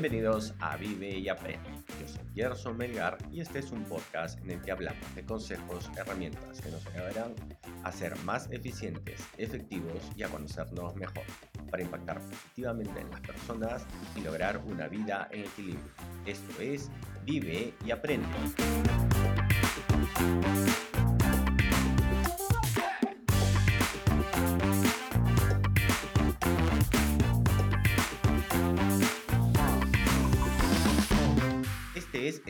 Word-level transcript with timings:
Bienvenidos 0.00 0.54
a 0.60 0.76
Vive 0.76 1.18
y 1.18 1.28
Aprende. 1.28 1.68
Yo 2.00 2.06
soy 2.06 2.24
Gerson 2.32 2.76
Melgar 2.76 3.18
y 3.32 3.40
este 3.40 3.58
es 3.58 3.72
un 3.72 3.82
podcast 3.82 4.40
en 4.44 4.52
el 4.52 4.62
que 4.62 4.70
hablamos 4.70 5.12
de 5.16 5.24
consejos, 5.24 5.90
herramientas 5.96 6.60
que 6.60 6.70
nos 6.70 6.86
ayudarán 6.86 7.34
a 7.82 7.90
ser 7.90 8.16
más 8.18 8.48
eficientes, 8.52 9.20
efectivos 9.38 10.00
y 10.14 10.22
a 10.22 10.28
conocernos 10.28 10.94
mejor 10.94 11.24
para 11.68 11.82
impactar 11.82 12.20
positivamente 12.20 13.00
en 13.00 13.10
las 13.10 13.20
personas 13.22 13.86
y 14.14 14.20
lograr 14.20 14.62
una 14.66 14.86
vida 14.86 15.26
en 15.32 15.40
equilibrio. 15.40 15.90
Esto 16.26 16.60
es 16.60 16.92
Vive 17.24 17.74
y 17.84 17.90
Aprende. 17.90 18.28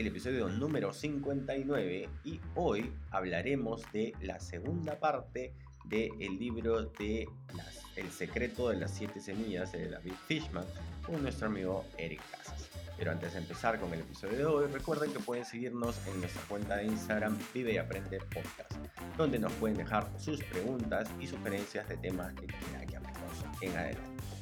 Episodio 0.09 0.49
número 0.49 0.91
59 0.91 2.09
y 2.23 2.39
hoy 2.55 2.91
hablaremos 3.11 3.83
de 3.93 4.13
la 4.21 4.39
segunda 4.39 4.99
parte 4.99 5.53
del 5.85 6.39
libro 6.39 6.85
de 6.99 7.27
las, 7.55 7.83
El 7.95 8.09
secreto 8.09 8.69
de 8.69 8.77
las 8.77 8.91
siete 8.91 9.19
semillas 9.19 9.71
de 9.71 9.87
David 9.87 10.13
Fishman 10.27 10.65
con 11.05 11.21
nuestro 11.21 11.47
amigo 11.47 11.85
Eric 11.97 12.21
Casas. 12.31 12.69
Pero 12.97 13.11
antes 13.11 13.33
de 13.33 13.39
empezar 13.39 13.79
con 13.79 13.93
el 13.93 13.99
episodio 13.99 14.37
de 14.37 14.45
hoy, 14.45 14.67
recuerden 14.71 15.13
que 15.13 15.19
pueden 15.19 15.45
seguirnos 15.45 15.95
en 16.07 16.19
nuestra 16.19 16.41
cuenta 16.49 16.77
de 16.77 16.85
Instagram 16.85 17.37
Vive 17.53 17.73
y 17.73 17.77
Aprende 17.77 18.19
Podcast, 18.19 18.73
donde 19.15 19.37
nos 19.37 19.53
pueden 19.53 19.77
dejar 19.77 20.09
sus 20.17 20.43
preguntas 20.43 21.07
y 21.19 21.27
sugerencias 21.27 21.87
de 21.87 21.97
temas 21.97 22.33
que 22.33 22.47
quieran 22.47 22.87
que 22.87 22.97
hablemos 22.97 23.45
en 23.61 23.77
adelante. 23.77 24.38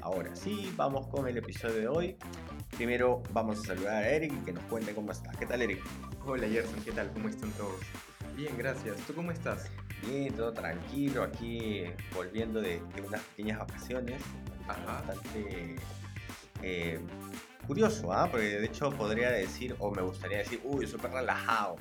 Ahora 0.00 0.34
sí, 0.34 0.72
vamos 0.76 1.08
con 1.08 1.26
el 1.28 1.36
episodio 1.36 1.74
de 1.74 1.88
hoy. 1.88 2.16
Primero 2.76 3.22
vamos 3.32 3.60
a 3.60 3.66
saludar 3.66 4.02
a 4.02 4.08
Eric 4.08 4.32
y 4.32 4.44
que 4.44 4.52
nos 4.52 4.62
cuente 4.64 4.94
cómo 4.94 5.10
está. 5.12 5.30
¿Qué 5.32 5.44
tal, 5.46 5.62
Eric? 5.62 5.82
Hola 6.24 6.48
Gerson, 6.48 6.80
¿qué 6.82 6.92
tal? 6.92 7.12
¿Cómo 7.12 7.28
están 7.28 7.50
todos? 7.52 7.80
Bien, 8.36 8.56
gracias. 8.56 8.96
¿Tú 9.06 9.14
cómo 9.14 9.32
estás? 9.32 9.70
Bien, 10.06 10.32
todo 10.34 10.52
tranquilo, 10.52 11.24
aquí 11.24 11.84
volviendo 12.14 12.60
de, 12.60 12.80
de 12.94 13.02
unas 13.02 13.20
pequeñas 13.22 13.58
vacaciones. 13.58 14.22
Ajá. 14.68 15.02
Bastante 15.02 15.76
eh, 16.62 17.00
curioso, 17.66 18.12
¿ah? 18.12 18.28
Porque 18.30 18.46
de 18.46 18.66
hecho 18.66 18.90
podría 18.90 19.30
decir, 19.30 19.74
o 19.78 19.90
me 19.90 20.02
gustaría 20.02 20.38
decir, 20.38 20.60
uy, 20.64 20.86
súper 20.86 21.10
relajado. 21.10 21.76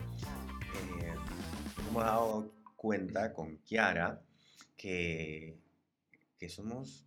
Eh, 1.02 1.14
hemos 1.90 2.04
dado 2.04 2.52
cuenta 2.76 3.32
con 3.34 3.58
Kiara 3.58 4.22
que, 4.76 5.60
que 6.38 6.50
somos, 6.50 7.07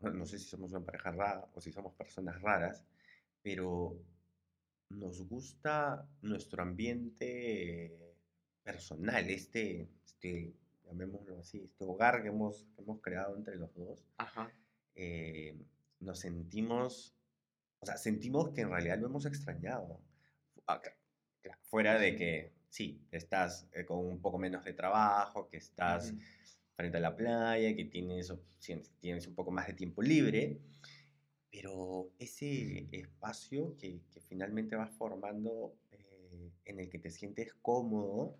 no 0.00 0.26
sé 0.26 0.38
si 0.38 0.46
somos 0.46 0.72
una 0.72 0.84
pareja 0.84 1.12
rara 1.12 1.48
o 1.54 1.60
si 1.60 1.72
somos 1.72 1.94
personas 1.94 2.40
raras, 2.40 2.84
pero 3.42 3.98
nos 4.90 5.26
gusta 5.28 6.08
nuestro 6.22 6.62
ambiente 6.62 8.16
personal, 8.62 9.28
este, 9.30 9.88
este 10.04 10.54
llamémoslo 10.86 11.38
así, 11.38 11.62
este 11.62 11.84
hogar 11.84 12.22
que 12.22 12.28
hemos, 12.28 12.66
que 12.74 12.82
hemos 12.82 13.00
creado 13.00 13.36
entre 13.36 13.56
los 13.56 13.74
dos. 13.74 14.04
Ajá. 14.18 14.50
eh, 14.94 15.56
nos 16.00 16.18
sentimos, 16.18 17.14
o 17.78 17.86
sea, 17.86 17.96
sentimos 17.96 18.50
que 18.50 18.62
en 18.62 18.70
realidad 18.70 18.98
lo 18.98 19.06
hemos 19.06 19.26
extrañado. 19.26 20.00
Ah, 20.66 20.80
Fuera 21.62 21.98
de 21.98 22.16
que, 22.16 22.52
sí, 22.68 23.00
estás 23.10 23.68
eh, 23.72 23.84
con 23.84 23.98
un 23.98 24.20
poco 24.20 24.38
menos 24.38 24.64
de 24.64 24.72
trabajo, 24.72 25.48
que 25.48 25.58
estás. 25.58 26.12
Frente 26.80 26.96
a 26.96 27.00
la 27.00 27.14
playa, 27.14 27.76
que 27.76 27.84
tienes, 27.84 28.32
tienes 29.00 29.26
un 29.26 29.34
poco 29.34 29.50
más 29.50 29.66
de 29.66 29.74
tiempo 29.74 30.00
libre, 30.00 30.58
pero 31.52 32.10
ese 32.18 32.88
espacio 32.90 33.76
que, 33.76 34.00
que 34.10 34.20
finalmente 34.22 34.76
vas 34.76 34.90
formando, 34.90 35.76
eh, 35.90 36.50
en 36.64 36.80
el 36.80 36.88
que 36.88 36.98
te 36.98 37.10
sientes 37.10 37.52
cómodo, 37.60 38.38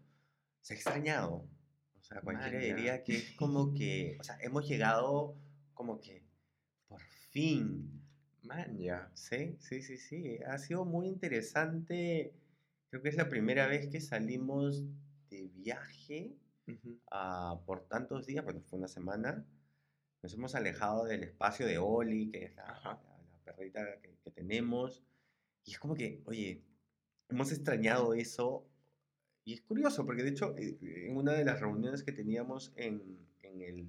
se 0.63 0.73
ha 0.73 0.77
extrañado. 0.77 1.47
O 1.99 2.03
sea, 2.03 2.23
cualquiera 2.23 2.59
diría 2.61 3.05
que 3.05 3.17
es 3.19 3.33
como 3.33 3.75
que, 3.75 4.17
o 4.19 4.25
sea, 4.25 4.39
hemos 4.41 4.67
llegado 4.67 5.37
como 5.75 6.01
que 6.01 6.23
por 6.89 7.03
fin. 7.31 8.03
Man, 8.43 8.79
ya. 8.79 9.11
Sí, 9.15 9.57
sí, 9.61 9.83
sí, 9.83 9.99
sí. 9.99 10.39
Ha 10.47 10.57
sido 10.57 10.87
muy 10.87 11.07
interesante. 11.09 12.33
Creo 12.89 13.03
que 13.03 13.11
es 13.11 13.17
la 13.17 13.29
primera 13.29 13.67
vez 13.67 13.87
que 13.89 14.01
salimos 14.01 14.83
de 15.29 15.49
viaje 15.49 16.33
Ujú. 16.73 16.99
ah, 17.11 17.61
por 17.67 17.83
tantos 17.89 18.27
días, 18.27 18.45
bueno, 18.45 18.61
fue 18.63 18.79
una 18.79 18.89
semana. 18.89 19.45
Nos 20.23 20.35
hemos 20.35 20.55
alejado 20.55 21.05
del 21.07 21.23
espacio 21.25 21.67
de 21.67 21.79
Oli, 21.79 22.31
que 22.31 22.45
es 22.47 22.55
la, 22.57 22.65
la- 22.85 23.01
la 23.33 23.39
perrita 23.45 24.01
que, 24.01 24.17
que 24.23 24.31
tenemos. 24.31 25.03
Y 25.65 25.73
es 25.73 25.79
como 25.79 25.95
que, 25.95 26.23
oye, 26.27 26.63
hemos 27.29 27.51
extrañado 27.53 28.15
eso. 28.15 28.67
Y 29.45 29.55
es 29.55 29.63
curioso, 29.63 30.05
porque 30.05 30.23
de 30.23 30.31
hecho, 30.31 30.55
eh, 30.59 30.79
en 31.09 31.17
una 31.17 31.33
de 31.33 31.45
las 31.45 31.61
reuniones 31.61 32.03
que 32.03 32.13
teníamos 32.13 32.73
en, 32.77 33.19
en 33.43 33.63
el, 33.63 33.89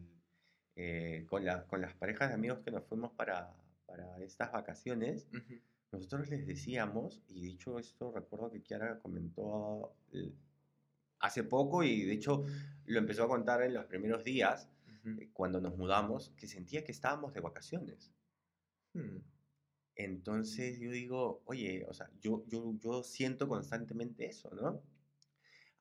eh, 0.76 1.26
con, 1.30 1.44
la- 1.46 1.66
con 1.68 1.82
las 1.82 1.94
parejas 1.96 2.30
de 2.30 2.36
amigos 2.36 2.60
que 2.60 2.72
nos 2.72 2.86
fuimos 2.86 3.12
para, 3.14 3.54
para 3.86 4.18
estas 4.24 4.52
vacaciones, 4.52 5.28
Ujú. 5.34 5.60
nosotros 5.92 6.30
les 6.30 6.48
decíamos, 6.48 7.22
y 7.28 7.42
dicho 7.42 7.78
esto, 7.78 8.12
recuerdo 8.14 8.50
que 8.50 8.62
Kiara 8.62 9.00
comentó 9.00 9.94
hace 11.22 11.44
poco, 11.44 11.84
y 11.84 12.04
de 12.06 12.14
hecho 12.14 12.44
lo 12.86 13.00
empezó 13.00 13.24
a 13.24 13.28
contar 13.30 13.62
en 13.64 13.74
los 13.74 13.86
primeros 13.86 14.24
días, 14.24 14.70
Ujú. 14.88 15.12
eh, 15.18 15.30
cuando 15.34 15.62
nos 15.62 15.78
mudamos, 15.78 16.32
que 16.38 16.48
sentía 16.48 16.84
que 16.84 16.92
estábamos 16.92 17.34
de 17.34 17.42
vacaciones. 17.42 18.14
Hmm. 18.94 19.18
Entonces 19.96 20.80
yo 20.80 20.92
digo, 20.92 21.44
oye, 21.46 21.86
o 21.88 21.94
sea, 21.94 22.10
yo, 22.20 22.44
yo, 22.48 22.74
yo 22.78 23.04
siento 23.04 23.48
constantemente 23.48 24.26
eso, 24.26 24.50
¿no? 24.54 24.84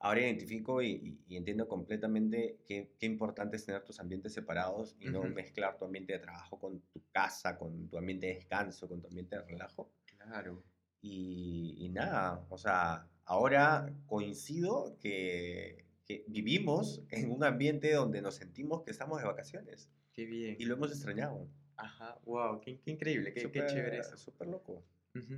Ahora 0.00 0.20
identifico 0.22 0.82
y, 0.82 1.20
y- 1.28 1.36
entiendo 1.36 1.68
completamente 1.68 2.62
qué, 2.66 2.94
qué 2.98 3.06
importante 3.06 3.56
es 3.56 3.66
tener 3.66 3.84
tus 3.84 4.00
ambientes 4.00 4.34
separados 4.34 4.96
y 4.98 5.08
no 5.10 5.26
Ujú. 5.26 5.28
mezclar 5.28 5.78
tu 5.78 5.84
ambiente 5.86 6.12
de 6.14 6.18
trabajo 6.20 6.58
con 6.58 6.80
tu 6.92 7.04
casa, 7.12 7.58
con 7.58 7.88
tu 7.88 7.98
ambiente 7.98 8.26
de 8.28 8.34
descanso, 8.34 8.88
con 8.88 9.00
tu 9.00 9.08
ambiente 9.08 9.36
de 9.36 9.42
relajo. 9.42 9.92
Claro. 10.06 10.62
Y, 11.02 11.74
y 11.78 11.88
nada, 11.88 12.44
o 12.50 12.58
sea, 12.58 13.06
ahora 13.24 13.90
coincido 14.06 14.96
que, 15.00 15.86
que 16.04 16.24
vivimos 16.28 17.02
en 17.10 17.30
un 17.30 17.42
ambiente 17.44 17.92
donde 17.92 18.20
nos 18.20 18.34
sentimos 18.34 18.82
que 18.82 18.90
estamos 18.90 19.18
de 19.20 19.26
vacaciones 19.26 19.88
Qué 20.12 20.26
bien. 20.26 20.56
y 20.58 20.64
lo 20.66 20.74
hemos 20.74 20.90
extrañado. 20.90 21.48
Ajá. 21.76 22.18
Wow, 22.26 22.60
qué, 22.60 22.78
qué 22.80 22.90
increíble, 22.90 23.32
qué, 23.32 23.40
qué 23.40 23.46
Súper- 23.60 23.66
chévere 23.66 23.98
eso. 23.98 24.16
Súper 24.18 24.48
loco. 24.48 24.82
Ujú. 25.14 25.36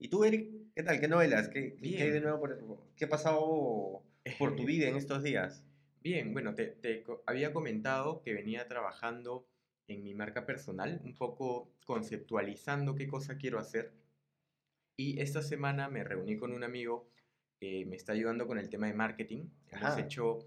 ¿Y 0.00 0.08
tú, 0.08 0.24
Eric? 0.24 0.50
¿Qué 0.74 0.82
tal? 0.82 0.98
¿Qué 0.98 1.06
novelas? 1.08 1.48
¿Qué, 1.48 1.76
qué- 1.76 1.96
qué 1.96 2.02
hay 2.02 2.10
de 2.10 2.20
nuevo 2.20 2.40
por, 2.40 2.80
qué 2.96 3.04
ha 3.04 3.08
pasado 3.08 4.02
por 4.38 4.56
tu 4.56 4.64
vida 4.66 4.88
en 4.88 4.96
estos 4.96 5.22
días? 5.22 5.62
Bien, 6.02 6.32
bueno, 6.32 6.54
te, 6.54 6.66
te 6.66 7.04
había 7.26 7.52
comentado 7.52 8.22
que 8.22 8.32
venía 8.34 8.66
trabajando 8.66 9.46
en 9.86 10.02
mi 10.02 10.14
marca 10.14 10.46
personal, 10.46 11.00
un 11.04 11.14
poco 11.14 11.70
conceptualizando 11.84 12.94
qué 12.94 13.06
cosa 13.06 13.36
quiero 13.36 13.58
hacer. 13.58 13.92
Y 15.00 15.18
esta 15.18 15.40
semana 15.40 15.88
me 15.88 16.04
reuní 16.04 16.36
con 16.36 16.52
un 16.52 16.62
amigo 16.62 17.08
que 17.58 17.86
me 17.86 17.96
está 17.96 18.12
ayudando 18.12 18.46
con 18.46 18.58
el 18.58 18.68
tema 18.68 18.86
de 18.86 18.92
marketing. 18.92 19.48
Hemos 19.70 19.92
Ajá. 19.92 20.00
hecho, 20.00 20.40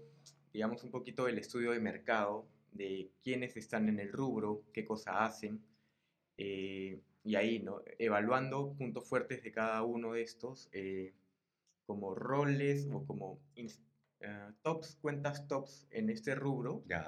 digamos, 0.52 0.84
un 0.84 0.92
poquito 0.92 1.26
el 1.26 1.38
estudio 1.38 1.72
de 1.72 1.80
mercado, 1.80 2.46
de 2.70 3.10
quiénes 3.24 3.56
están 3.56 3.88
en 3.88 3.98
el 3.98 4.12
rubro, 4.12 4.62
qué 4.72 4.84
cosa 4.84 5.24
hacen. 5.24 5.60
eh, 6.36 7.00
y 7.24 7.34
ahí, 7.36 7.58
¿no? 7.58 7.82
Evaluando 7.98 8.74
puntos 8.74 9.08
fuertes 9.08 9.42
de 9.42 9.50
cada 9.50 9.82
uno 9.82 10.12
de 10.12 10.22
estos, 10.22 10.68
eh, 10.72 11.14
como 11.86 12.14
roles 12.14 12.86
o 12.92 13.04
como 13.06 13.40
eh, 13.56 14.50
tops, 14.62 14.96
cuentas 15.02 15.48
tops 15.48 15.88
en 15.90 16.10
este 16.10 16.34
rubro 16.36 16.84
Ya. 16.86 17.04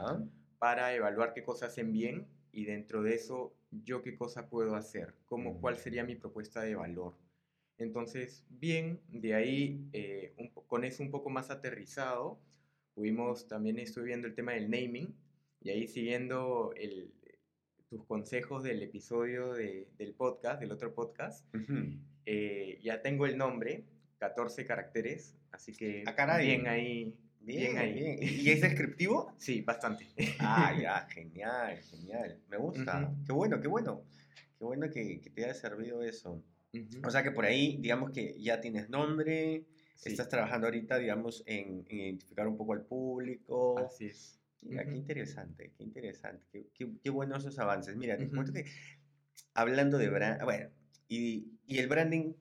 para 0.58 0.92
evaluar 0.94 1.32
qué 1.32 1.44
cosas 1.44 1.70
hacen 1.70 1.92
bien 1.92 2.26
y 2.50 2.64
dentro 2.64 3.02
de 3.02 3.14
eso 3.14 3.54
yo 3.70 4.02
qué 4.02 4.16
cosa 4.16 4.48
puedo 4.48 4.74
hacer, 4.74 5.14
cómo, 5.26 5.60
cuál 5.60 5.76
sería 5.76 6.02
mi 6.04 6.16
propuesta 6.16 6.62
de 6.62 6.74
valor. 6.74 7.14
Entonces, 7.78 8.44
bien, 8.48 9.00
de 9.08 9.34
ahí 9.34 9.86
eh, 9.92 10.32
un 10.38 10.48
con 10.66 10.84
eso 10.84 11.02
un 11.02 11.10
poco 11.10 11.30
más 11.30 11.50
aterrizado, 11.50 12.38
pudimos, 12.94 13.46
también 13.48 13.78
estoy 13.78 14.04
viendo 14.04 14.26
el 14.26 14.34
tema 14.34 14.52
del 14.52 14.70
naming 14.70 15.14
y 15.60 15.70
ahí 15.70 15.86
siguiendo 15.86 16.72
el, 16.76 17.12
tus 17.88 18.04
consejos 18.04 18.62
del 18.62 18.82
episodio 18.82 19.52
de- 19.52 19.88
del 19.98 20.14
podcast, 20.14 20.60
del 20.60 20.72
otro 20.72 20.94
podcast, 20.94 21.44
Ujú. 21.54 21.74
eh, 22.24 22.78
ya 22.82 23.02
tengo 23.02 23.26
el 23.26 23.36
nombre, 23.36 23.84
14 24.18 24.64
caracteres, 24.64 25.36
así 25.52 25.72
que 25.72 26.04
Ah, 26.06 26.38
bien 26.38 26.66
ahí. 26.66 27.14
Bien, 27.40 27.76
ahí. 27.78 27.92
bien. 27.92 28.18
¿Y 28.48 28.50
es 28.50 28.60
descriptivo? 28.62 29.32
Sí, 29.38 29.60
bastante. 29.60 30.06
Ah, 30.40 30.74
ya, 30.80 31.06
genial, 31.10 31.78
genial. 31.82 32.40
Me 32.48 32.56
gusta. 32.56 33.02
Ujú. 33.12 33.24
Qué 33.26 33.32
bueno, 33.32 33.60
qué 33.60 33.68
bueno. 33.68 34.02
Qué 34.58 34.64
bueno 34.64 34.90
que, 34.90 35.20
que 35.20 35.30
te 35.30 35.44
haya 35.44 35.54
servido 35.54 36.02
eso. 36.02 36.42
Ujú. 36.72 37.06
O 37.06 37.10
sea 37.10 37.22
que 37.22 37.30
por 37.30 37.44
ahí, 37.44 37.76
digamos 37.80 38.10
que 38.10 38.36
ya 38.40 38.60
tienes 38.60 38.88
nombre, 38.90 39.64
Sí, 39.96 40.10
estás 40.10 40.28
trabajando 40.28 40.66
ahorita, 40.66 40.98
digamos, 40.98 41.42
en, 41.46 41.86
en 41.88 41.98
identificar 41.98 42.46
un 42.46 42.56
poco 42.58 42.74
al 42.74 42.82
público. 42.82 43.78
así 43.78 44.06
es. 44.06 44.38
Mira, 44.62 44.84
qué 44.84 44.90
Ujú. 44.90 44.98
interesante, 44.98 45.72
qué 45.76 45.84
interesante, 45.84 46.44
qué, 46.52 46.66
qué, 46.74 46.90
qué 47.02 47.10
buenos 47.10 47.44
esos 47.44 47.58
avances. 47.58 47.96
Mira, 47.96 48.16
te 48.18 48.28
cuento 48.28 48.52
que 48.52 48.66
hablando 49.54 49.96
de 49.98 50.08
brand, 50.10 50.42
bueno, 50.44 50.70
¿Y, 51.08 51.46
y 51.66 51.78
el 51.78 51.86
branding? 51.88 52.34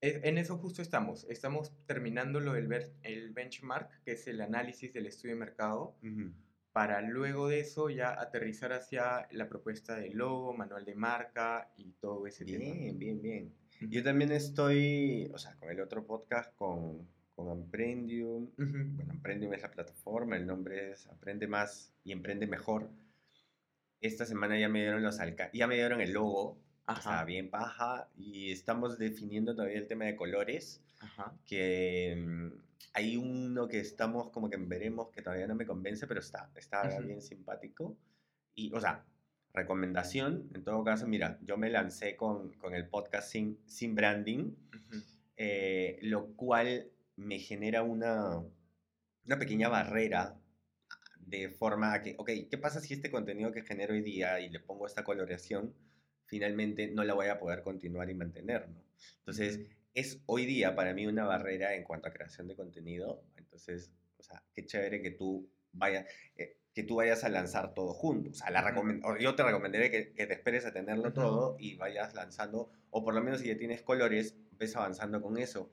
Es- 0.00 0.22
En 0.24 0.38
eso 0.38 0.58
justo 0.58 0.82
estamos. 0.82 1.24
Estamos 1.30 1.72
terminando 1.86 2.40
lo 2.40 2.52
del 2.52 2.66
ver- 2.66 2.92
el 3.02 3.30
benchmark, 3.32 4.02
que 4.02 4.12
es 4.12 4.26
el 4.26 4.40
análisis 4.40 4.92
del 4.92 5.06
estudio 5.06 5.34
de 5.34 5.40
mercado, 5.40 5.96
Ujú. 6.02 6.32
Para 6.76 7.00
luego 7.00 7.48
de 7.48 7.60
eso 7.60 7.88
ya 7.88 8.20
aterrizar 8.20 8.74
hacia 8.74 9.26
la 9.30 9.48
propuesta 9.48 9.96
de 9.96 10.10
logo, 10.10 10.52
manual 10.52 10.84
de 10.84 10.94
marca 10.94 11.72
y 11.78 11.92
todo 11.92 12.26
ese 12.26 12.44
tema. 12.44 12.74
Bien, 12.74 12.98
bien, 12.98 13.22
bien. 13.22 13.54
Yo 13.80 14.04
también 14.04 14.30
estoy, 14.30 15.30
o 15.32 15.38
sea, 15.38 15.54
con 15.54 15.70
el 15.70 15.80
otro 15.80 16.04
podcast, 16.04 16.54
con, 16.54 17.08
con 17.34 17.48
Emprendium. 17.48 18.50
Ujú. 18.58 18.94
Bueno, 18.94 19.10
Emprendium 19.10 19.54
es 19.54 19.62
la 19.62 19.70
plataforma, 19.70 20.36
el 20.36 20.46
nombre 20.46 20.92
es 20.92 21.06
Aprende 21.06 21.46
Más 21.46 21.94
y 22.04 22.12
Emprende 22.12 22.46
Mejor. 22.46 22.90
Esta 24.02 24.26
semana 24.26 24.58
ya 24.58 24.68
me 24.68 24.80
dieron 24.80 25.02
los 25.02 25.18
alca 25.18 25.48
ya 25.54 25.66
me 25.66 25.76
dieron 25.76 26.02
el 26.02 26.12
logo, 26.12 26.58
o 26.88 26.94
sea, 26.96 27.12
Ajá, 27.12 27.24
bien 27.24 27.50
paja, 27.50 28.08
y 28.16 28.52
estamos 28.52 28.98
definiendo 28.98 29.54
todavía 29.54 29.78
el 29.78 29.88
tema 29.88 30.04
de 30.04 30.16
colores, 30.16 30.82
ajá. 31.00 31.34
que 31.44 32.14
mm, 32.16 32.48
hay 32.92 33.16
uno 33.16 33.68
que 33.68 33.80
estamos 33.80 34.30
como 34.30 34.48
que 34.48 34.56
veremos 34.56 35.10
que 35.10 35.20
todavía 35.22 35.46
no 35.46 35.54
me 35.54 35.66
convence, 35.66 36.06
pero 36.06 36.20
está, 36.20 36.50
está 36.54 36.98
bien 37.00 37.20
simpático. 37.20 37.96
Y, 38.54 38.72
o 38.72 38.80
sea, 38.80 39.04
recomendación, 39.52 40.48
en 40.54 40.64
todo 40.64 40.84
caso, 40.84 41.06
mira, 41.06 41.38
yo 41.42 41.56
me 41.56 41.70
lancé 41.70 42.16
con, 42.16 42.52
con 42.54 42.74
el 42.74 42.88
podcast 42.88 43.30
sin, 43.30 43.58
sin 43.66 43.94
branding, 43.94 44.54
eh, 45.36 45.98
lo 46.02 46.28
cual 46.36 46.90
me 47.16 47.38
genera 47.38 47.82
una, 47.82 48.42
una 49.24 49.38
pequeña 49.38 49.68
barrera 49.68 50.38
de 51.18 51.48
forma 51.48 51.92
a 51.94 52.02
que, 52.02 52.14
ok, 52.18 52.30
¿qué 52.48 52.58
pasa 52.58 52.80
si 52.80 52.94
este 52.94 53.10
contenido 53.10 53.50
que 53.50 53.62
genero 53.62 53.94
hoy 53.94 54.02
día 54.02 54.38
y 54.40 54.48
le 54.48 54.60
pongo 54.60 54.86
esta 54.86 55.02
coloración, 55.02 55.74
finalmente 56.26 56.88
no 56.88 57.04
la 57.04 57.14
voy 57.14 57.28
a 57.28 57.38
poder 57.38 57.62
continuar 57.62 58.10
y 58.10 58.14
mantener, 58.14 58.68
¿no? 58.68 58.82
Entonces, 59.18 59.60
es 59.94 60.20
hoy 60.26 60.44
día 60.46 60.74
para 60.74 60.92
mí 60.92 61.06
una 61.06 61.24
barrera 61.24 61.74
en 61.74 61.84
cuanto 61.84 62.08
a 62.08 62.12
creación 62.12 62.48
de 62.48 62.54
contenido. 62.54 63.22
Entonces, 63.36 63.92
o 64.18 64.22
sea, 64.22 64.42
qué 64.54 64.66
chévere 64.66 65.00
que 65.00 65.12
tú 65.12 65.48
vayas, 65.72 66.06
eh, 66.36 66.56
que 66.74 66.82
tú 66.82 66.96
vayas 66.96 67.24
a 67.24 67.28
lanzar 67.28 67.72
todo 67.72 67.94
junto. 67.94 68.30
O 68.30 68.34
sea, 68.34 68.50
la 68.50 68.74
yo 69.18 69.34
te 69.34 69.42
recomendaré 69.42 69.90
que, 69.90 70.12
que 70.12 70.26
te 70.26 70.34
esperes 70.34 70.66
a 70.66 70.72
tenerlo 70.72 71.04
Ujú. 71.08 71.12
todo 71.12 71.56
y 71.58 71.76
vayas 71.76 72.14
lanzando, 72.14 72.70
o 72.90 73.02
por 73.02 73.14
lo 73.14 73.22
menos 73.22 73.40
si 73.40 73.48
ya 73.48 73.56
tienes 73.56 73.82
colores, 73.82 74.36
ves 74.58 74.76
avanzando 74.76 75.22
con 75.22 75.38
eso. 75.38 75.72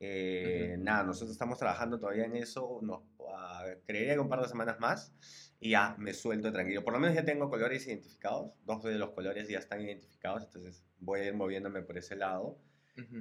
Eh, 0.00 0.72
Ujú. 0.74 0.84
Nada, 0.84 1.04
nosotros 1.04 1.32
estamos 1.32 1.58
trabajando 1.58 2.00
todavía 2.00 2.24
en 2.24 2.36
eso, 2.36 2.80
nos, 2.82 3.02
ah, 3.28 3.66
creería 3.86 4.14
que 4.14 4.20
un 4.20 4.28
par 4.28 4.40
de 4.40 4.48
semanas 4.48 4.80
más 4.80 5.14
y 5.60 5.70
ya 5.70 5.94
me 5.98 6.14
suelto 6.14 6.50
tranquilo. 6.52 6.82
Por 6.82 6.94
lo 6.94 6.98
menos 7.00 7.14
ya 7.14 7.24
tengo 7.24 7.48
colores 7.48 7.86
identificados, 7.86 8.52
dos 8.64 8.82
de 8.82 8.98
los 8.98 9.10
colores 9.10 9.48
ya 9.48 9.58
están 9.58 9.82
identificados, 9.82 10.44
entonces 10.44 10.84
voy 10.98 11.20
a 11.20 11.26
ir 11.26 11.34
moviéndome 11.34 11.82
por 11.82 11.98
ese 11.98 12.16
lado 12.16 12.58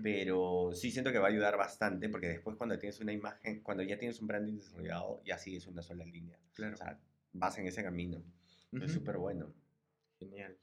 pero 0.03 0.71
sí 0.73 0.91
siento 0.91 1.11
que 1.11 1.19
va 1.19 1.27
a 1.27 1.29
ayudar 1.29 1.57
bastante 1.57 2.09
porque 2.09 2.27
después 2.27 2.55
cuando 2.57 2.77
tienes 2.77 2.99
una 2.99 3.13
imagen, 3.13 3.61
cuando 3.61 3.83
ya 3.83 3.97
tienes 3.97 4.19
un 4.19 4.27
branding 4.27 4.55
desarrollado, 4.57 5.21
ya 5.25 5.37
sigues 5.37 5.67
una 5.67 5.81
sola 5.81 6.05
línea. 6.05 6.37
Claro. 6.53 6.73
O 6.73 6.77
sea, 6.77 6.99
vas 7.33 7.57
en 7.57 7.67
ese 7.67 7.83
camino. 7.83 8.23
Es 8.73 8.83
Ujú. 8.83 8.89
súper 8.89 9.17
bueno. 9.17 9.53
Genial. 10.17 10.57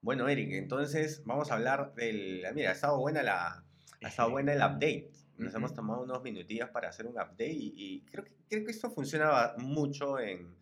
Bueno, 0.00 0.28
Eric, 0.28 0.52
entonces 0.52 1.22
vamos 1.24 1.50
a 1.50 1.54
hablar 1.54 1.94
del... 1.94 2.44
Mira, 2.54 2.70
ha 2.70 2.74
estado 2.74 2.98
buena 2.98 3.22
la... 3.22 3.64
Ha 4.02 4.08
estado 4.08 4.30
buena 4.30 4.52
el 4.52 4.58
update. 4.58 5.10
Nos 5.38 5.48
Ujú. 5.48 5.58
hemos 5.58 5.74
tomado 5.74 6.02
unos 6.02 6.22
minutillos 6.22 6.68
para 6.70 6.88
hacer 6.88 7.06
un 7.06 7.14
update 7.14 7.52
y, 7.52 7.72
y 7.76 8.00
creo, 8.02 8.24
que, 8.24 8.32
creo 8.48 8.64
que 8.64 8.70
esto 8.70 8.90
funciona 8.90 9.54
mucho 9.58 10.18
en... 10.18 10.54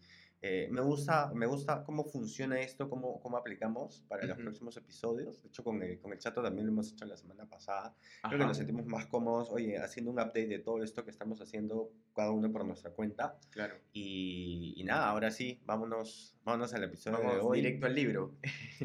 eh, 0.45 0.67
me, 0.73 0.81
gusta, 0.81 1.31
me 1.33 1.47
gusta 1.47 1.85
cómo 1.85 2.05
funciona 2.05 2.61
esto, 2.61 2.91
cómo, 2.91 3.21
cómo 3.21 3.37
aplicamos 3.37 4.05
para 4.09 4.25
los 4.27 4.35
Ujú. 4.37 4.43
próximos 4.43 4.77
episodios. 4.77 5.41
De 5.41 5.49
hecho, 5.49 5.63
con 5.63 5.81
el, 5.83 6.01
con 6.01 6.13
el 6.13 6.19
chato 6.19 6.43
también 6.43 6.67
lo 6.67 6.73
hemos 6.73 6.91
hecho 6.93 7.05
la 7.07 7.17
semana 7.17 7.49
pasada. 7.49 7.95
Creo 8.21 8.31
que 8.31 8.37
Ajá, 8.37 8.47
nos 8.47 8.57
sentimos 8.57 8.85
más 8.87 9.07
cómodos, 9.07 9.51
oye, 9.51 9.79
haciendo 9.79 10.11
un 10.11 10.19
update 10.19 10.49
de 10.49 10.59
todo 10.59 10.83
esto 10.83 11.05
que 11.05 11.11
estamos 11.13 11.41
haciendo, 11.41 11.93
cada 12.15 12.33
uno 12.33 12.51
por 12.51 12.65
nuestra 12.65 12.91
cuenta. 12.91 13.39
Claro. 13.51 13.77
Y, 13.93 14.75
y 14.77 14.85
nada, 14.85 15.09
ahora 15.09 15.31
sí, 15.31 15.63
vámonos, 15.65 16.37
vámonos 16.43 16.75
al 16.75 16.83
episodio 16.85 17.19
de 17.19 17.25
Vamos 17.25 17.45
hoy, 17.45 17.59
directo 17.61 17.87
al 17.87 17.95
libro. 17.95 18.35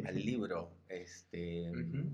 al 0.06 0.16
libro, 0.26 0.78
este, 0.90 1.72
Ujú. 1.72 2.12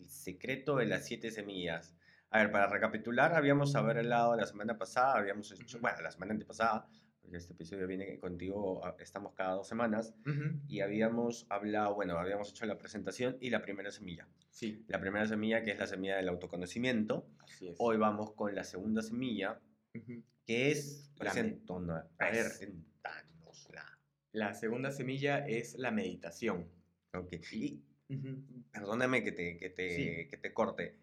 El 0.00 0.08
secreto 0.08 0.76
de 0.76 0.86
las 0.86 1.04
siete 1.04 1.30
semillas. 1.30 1.94
A 2.30 2.38
ver, 2.38 2.50
para 2.50 2.66
recapitular, 2.66 3.34
habíamos 3.34 3.74
hablado 3.76 4.36
la 4.36 4.46
semana 4.46 4.76
pasada, 4.78 5.16
habíamos 5.16 5.52
hecho, 5.52 5.78
bueno, 5.80 6.00
la 6.00 6.10
semana 6.10 6.32
antepasada, 6.32 6.88
este 7.34 7.52
episodio 7.54 7.86
viene 7.86 8.18
contigo, 8.18 8.84
a- 8.84 8.96
estamos 9.00 9.32
cada 9.34 9.54
dos 9.54 9.66
semanas, 9.68 10.14
Ujú. 10.26 10.60
y 10.68 10.80
habíamos 10.80 11.46
hablado, 11.48 11.94
bueno, 11.94 12.18
habíamos 12.18 12.50
hecho 12.50 12.66
la 12.66 12.78
presentación 12.78 13.36
y 13.40 13.50
la 13.50 13.62
primera 13.62 13.90
semilla. 13.90 14.28
Sí, 14.50 14.84
La 14.88 15.00
primera 15.00 15.26
semilla, 15.26 15.62
que 15.62 15.72
es 15.72 15.78
la 15.78 15.86
semilla 15.86 16.16
del 16.16 16.28
autoconocimiento, 16.28 17.26
así 17.40 17.68
es. 17.68 17.76
Hoy 17.78 17.96
vamos 17.98 18.32
con 18.32 18.54
la 18.54 18.64
segunda 18.64 19.02
semilla, 19.02 19.60
Ujú. 19.94 20.22
que 20.46 20.70
es... 20.70 21.10
La 21.18 21.30
presentona- 21.32 22.06
A 22.18 22.30
ver. 22.30 22.44
presentánosla. 22.46 23.98
La 24.32 24.54
segunda 24.54 24.90
semilla 24.90 25.46
es 25.46 25.74
la 25.78 25.90
meditación. 25.90 26.68
Ok. 27.14 27.34
Y 27.52 27.82
Ujú. 28.08 28.42
perdóname 28.72 29.24
que 29.24 29.32
te, 29.32 29.56
que 29.58 29.70
te, 29.70 29.90
Sí. 29.96 30.28
que 30.28 30.36
te 30.36 30.52
corte. 30.54 30.96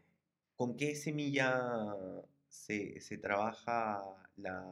¿Con 0.56 0.78
qué 0.78 0.96
semilla 0.96 1.96
se, 2.48 3.00
se 3.02 3.18
trabaja 3.18 4.04
la, 4.38 4.64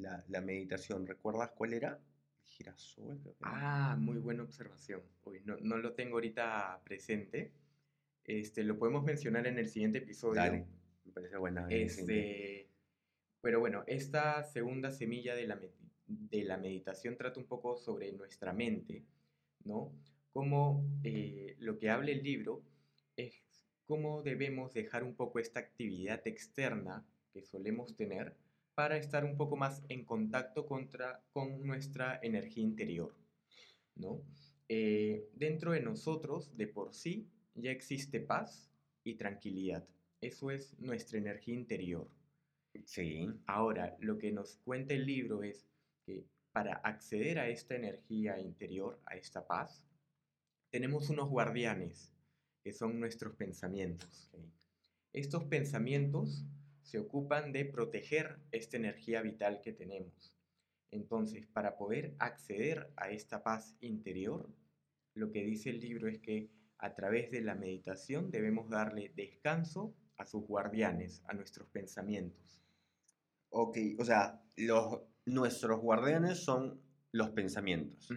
la, 0.00 0.24
la 0.28 0.40
meditación? 0.40 1.06
¿Recuerdas 1.06 1.50
cuál 1.50 1.74
era? 1.74 2.00
Girasol. 2.44 3.20
Ah, 3.42 3.96
muy 3.98 4.18
buena 4.18 4.42
observación. 4.42 5.02
Uy, 5.24 5.40
no, 5.44 5.56
no 5.58 5.78
lo 5.78 5.94
tengo 5.94 6.16
ahorita 6.16 6.80
presente. 6.84 7.52
Este, 8.24 8.64
lo 8.64 8.78
podemos 8.78 9.04
mencionar 9.04 9.46
en 9.46 9.58
el 9.58 9.68
siguiente 9.68 9.98
episodio. 9.98 10.40
Dale, 10.40 10.66
me 11.04 11.12
parece 11.12 11.36
buena. 11.36 11.66
Este, 11.68 12.68
pero 13.40 13.60
bueno, 13.60 13.84
esta 13.86 14.42
segunda 14.44 14.90
semilla 14.90 15.34
de 15.34 15.46
la, 15.46 15.60
de 16.06 16.44
la 16.44 16.58
meditación 16.58 17.16
trata 17.16 17.40
un 17.40 17.46
poco 17.46 17.76
sobre 17.76 18.12
nuestra 18.12 18.52
mente, 18.52 19.04
¿no? 19.64 19.92
Cómo 20.32 20.84
eh, 21.02 21.56
lo 21.58 21.78
que 21.78 21.90
habla 21.90 22.10
el 22.10 22.22
libro 22.22 22.62
es 23.16 23.42
cómo 23.86 24.22
debemos 24.22 24.72
dejar 24.72 25.02
un 25.02 25.14
poco 25.14 25.40
esta 25.40 25.58
actividad 25.60 26.20
externa 26.26 27.04
que 27.32 27.42
solemos 27.42 27.96
tener 27.96 28.36
para 28.80 28.96
estar 28.96 29.26
un 29.26 29.36
poco 29.36 29.56
más 29.56 29.82
en 29.90 30.06
contacto 30.06 30.64
contra, 30.64 31.22
con 31.34 31.66
nuestra 31.66 32.18
energía 32.22 32.64
interior, 32.64 33.14
¿no? 33.94 34.22
Eh, 34.70 35.28
dentro 35.34 35.72
de 35.72 35.82
nosotros, 35.82 36.56
de 36.56 36.66
por 36.66 36.94
sí, 36.94 37.28
ya 37.54 37.72
existe 37.72 38.20
paz 38.20 38.72
y 39.04 39.16
tranquilidad. 39.16 39.86
Eso 40.22 40.50
es 40.50 40.78
nuestra 40.78 41.18
energía 41.18 41.56
interior. 41.56 42.08
Sí. 42.86 43.28
Ahora, 43.44 43.98
lo 44.00 44.16
que 44.16 44.32
nos 44.32 44.56
cuenta 44.64 44.94
el 44.94 45.04
libro 45.04 45.42
es 45.42 45.68
que 46.06 46.24
para 46.50 46.76
acceder 46.76 47.38
a 47.38 47.50
esta 47.50 47.74
energía 47.74 48.38
interior, 48.38 48.98
a 49.04 49.14
esta 49.14 49.46
paz, 49.46 49.86
tenemos 50.70 51.10
unos 51.10 51.28
guardianes, 51.28 52.14
que 52.64 52.72
son 52.72 52.98
nuestros 52.98 53.36
pensamientos. 53.36 54.30
Estos 55.12 55.44
pensamientos 55.44 56.46
se 56.90 56.98
ocupan 56.98 57.52
de 57.52 57.64
proteger 57.66 58.40
esta 58.50 58.76
energía 58.76 59.22
vital 59.22 59.60
que 59.60 59.72
tenemos. 59.72 60.34
Entonces, 60.90 61.46
para 61.46 61.76
poder 61.76 62.16
acceder 62.18 62.92
a 62.96 63.10
esta 63.10 63.44
paz 63.44 63.76
interior, 63.80 64.50
lo 65.14 65.30
que 65.30 65.44
dice 65.44 65.70
el 65.70 65.78
libro 65.78 66.08
es 66.08 66.18
que 66.18 66.50
a 66.78 66.92
través 66.92 67.30
de 67.30 67.42
la 67.42 67.54
meditación 67.54 68.32
debemos 68.32 68.68
darle 68.68 69.12
descanso 69.14 69.94
a 70.16 70.26
sus 70.26 70.44
guardianes, 70.44 71.22
a 71.28 71.34
nuestros 71.34 71.68
pensamientos. 71.68 72.60
Ok, 73.50 73.78
o 74.00 74.04
sea, 74.04 74.42
los, 74.56 74.98
nuestros 75.26 75.80
guardianes 75.80 76.38
son 76.38 76.80
los 77.12 77.30
pensamientos. 77.30 78.08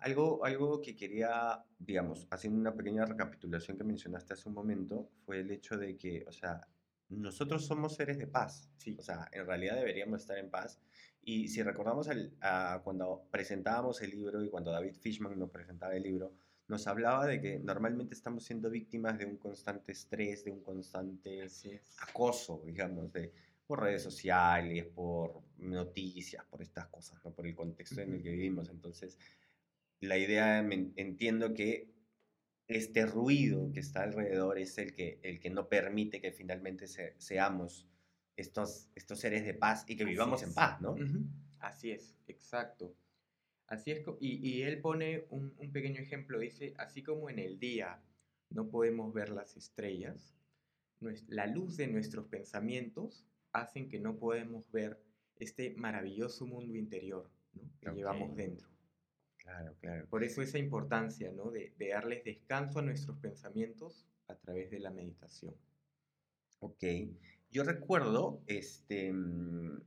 Algo, 0.00 0.44
algo 0.44 0.82
que 0.82 0.96
quería, 0.96 1.64
digamos, 1.78 2.26
haciendo 2.32 2.58
una 2.58 2.74
pequeña 2.74 3.04
recapitulación 3.04 3.78
que 3.78 3.84
mencionaste 3.84 4.32
hace 4.32 4.48
un 4.48 4.56
momento, 4.56 5.08
fue 5.24 5.38
el 5.38 5.52
hecho 5.52 5.76
de 5.76 5.96
que, 5.96 6.24
o 6.26 6.32
sea, 6.32 6.66
nosotros 7.08 7.66
somos 7.66 7.94
seres 7.96 8.18
de 8.18 8.26
paz. 8.26 8.70
Sí. 8.76 8.96
O 8.98 9.02
sea, 9.02 9.28
en 9.32 9.46
realidad 9.46 9.76
deberíamos 9.76 10.20
estar 10.20 10.38
en 10.38 10.50
paz. 10.50 10.78
Y 11.22 11.48
si 11.48 11.62
recordamos 11.62 12.08
el- 12.08 12.32
a 12.40 12.80
cuando 12.84 13.26
presentábamos 13.30 14.00
el 14.02 14.10
libro 14.10 14.42
y 14.44 14.50
cuando 14.50 14.70
David 14.70 14.94
Fishman 14.94 15.38
nos 15.38 15.50
presentaba 15.50 15.94
el 15.94 16.02
libro, 16.02 16.32
nos 16.68 16.86
hablaba 16.86 17.26
de 17.26 17.40
que 17.40 17.58
normalmente 17.58 18.14
estamos 18.14 18.44
siendo 18.44 18.70
víctimas 18.70 19.18
de 19.18 19.24
un 19.24 19.38
constante 19.38 19.92
estrés, 19.92 20.44
de 20.44 20.50
un 20.50 20.62
constante 20.62 21.46
acoso, 22.06 22.62
digamos, 22.64 23.10
de, 23.12 23.32
por 23.66 23.82
redes 23.82 24.02
sociales, 24.02 24.84
por 24.86 25.42
noticias, 25.58 26.44
por 26.44 26.62
estas 26.62 26.86
cosas, 26.88 27.22
¿no? 27.24 27.32
por 27.32 27.46
el 27.46 27.54
contexto 27.54 28.00
en 28.00 28.14
el 28.14 28.22
que 28.22 28.30
vivimos. 28.30 28.68
Entonces, 28.68 29.18
la 30.00 30.16
idea, 30.18 30.58
entiendo 30.58 31.54
que 31.54 31.90
este 32.68 33.06
ruido 33.06 33.72
que 33.72 33.80
está 33.80 34.02
alrededor 34.02 34.58
es 34.58 34.76
el 34.78 34.94
que, 34.94 35.18
el 35.22 35.40
que 35.40 35.50
no 35.50 35.68
permite 35.68 36.20
que 36.20 36.32
finalmente 36.32 36.86
se- 36.86 37.14
seamos 37.18 37.86
estos, 38.36 38.88
estos 38.94 39.18
seres 39.18 39.44
de 39.44 39.54
paz 39.54 39.84
y 39.88 39.96
que 39.96 40.04
Así 40.04 40.10
vivamos 40.12 40.42
en 40.42 40.50
es. 40.50 40.54
paz, 40.54 40.80
¿no? 40.80 40.94
Así 41.58 41.90
es, 41.90 42.14
exacto. 42.28 42.94
Así 43.66 43.90
es, 43.90 44.02
y, 44.20 44.36
y 44.48 44.62
él 44.62 44.80
pone 44.80 45.24
un, 45.30 45.54
un 45.58 45.72
pequeño 45.72 46.00
ejemplo, 46.00 46.38
dice, 46.38 46.72
así 46.78 47.02
como 47.02 47.28
en 47.28 47.38
el 47.38 47.58
día 47.58 48.00
no 48.50 48.68
podemos 48.70 49.12
ver 49.12 49.28
las 49.30 49.56
estrellas, 49.56 50.34
la 51.28 51.46
luz 51.46 51.76
de 51.76 51.86
nuestros 51.86 52.26
pensamientos 52.26 53.26
hacen 53.52 53.88
que 53.88 53.98
no 53.98 54.16
podemos 54.18 54.70
ver 54.72 55.00
este 55.36 55.74
maravilloso 55.76 56.46
mundo 56.46 56.74
interior 56.76 57.30
que 57.80 57.90
llevamos 57.92 58.34
dentro. 58.36 58.68
Claro, 59.48 59.74
claro. 59.80 60.06
Por 60.08 60.24
eso 60.24 60.42
esa 60.42 60.58
importancia 60.58 61.32
¿no? 61.32 61.50
de, 61.50 61.72
darles 61.78 62.22
descanso 62.22 62.80
a 62.80 62.82
nuestros 62.82 63.16
pensamientos 63.16 64.06
a 64.28 64.34
través 64.34 64.70
de 64.70 64.78
la 64.78 64.90
meditación. 64.90 65.54
Ok. 66.60 66.84
Yo 67.50 67.64
recuerdo, 67.64 68.42
este, 68.46 69.10
mm, 69.10 69.80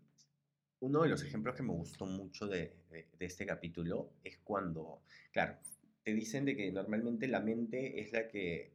uno 0.80 1.03
de 1.03 1.10
los 1.10 1.24
ejemplos 1.24 1.56
que 1.56 1.62
me 1.62 1.74
gustó 1.74 2.08
mucho 2.08 2.48
de, 2.48 2.75
este 3.20 3.46
capítulo 3.46 4.10
es 4.24 4.39
cuando, 4.39 5.03
claro, 5.32 5.60
te 6.03 6.15
dicen 6.15 6.46
de 6.46 6.56
que 6.56 6.72
normalmente 6.72 7.27
la 7.27 7.39
mente 7.39 8.01
es 8.01 8.12
la 8.13 8.27
que, 8.27 8.74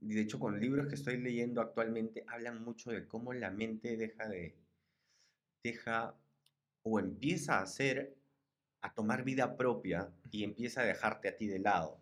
de 0.00 0.20
hecho 0.20 0.38
con 0.38 0.60
libros 0.60 0.86
que 0.88 0.96
estoy 0.96 1.16
leyendo 1.16 1.62
actualmente, 1.62 2.24
hablan 2.28 2.62
mucho 2.62 2.90
de 2.90 3.06
cómo 3.06 3.32
la 3.32 3.50
mente 3.50 3.96
deja 3.96 4.28
de, 4.28 4.54
deja 5.64 6.14
o 6.82 7.00
empieza 7.00 7.58
a 7.58 7.62
hacer, 7.62 8.19
a 8.82 8.94
tomar 8.94 9.24
vida 9.24 9.56
propia 9.56 10.10
y 10.30 10.44
empieza 10.44 10.82
a 10.82 10.86
dejarte 10.86 11.28
a 11.28 11.36
ti 11.36 11.46
de 11.46 11.58
lado. 11.58 12.00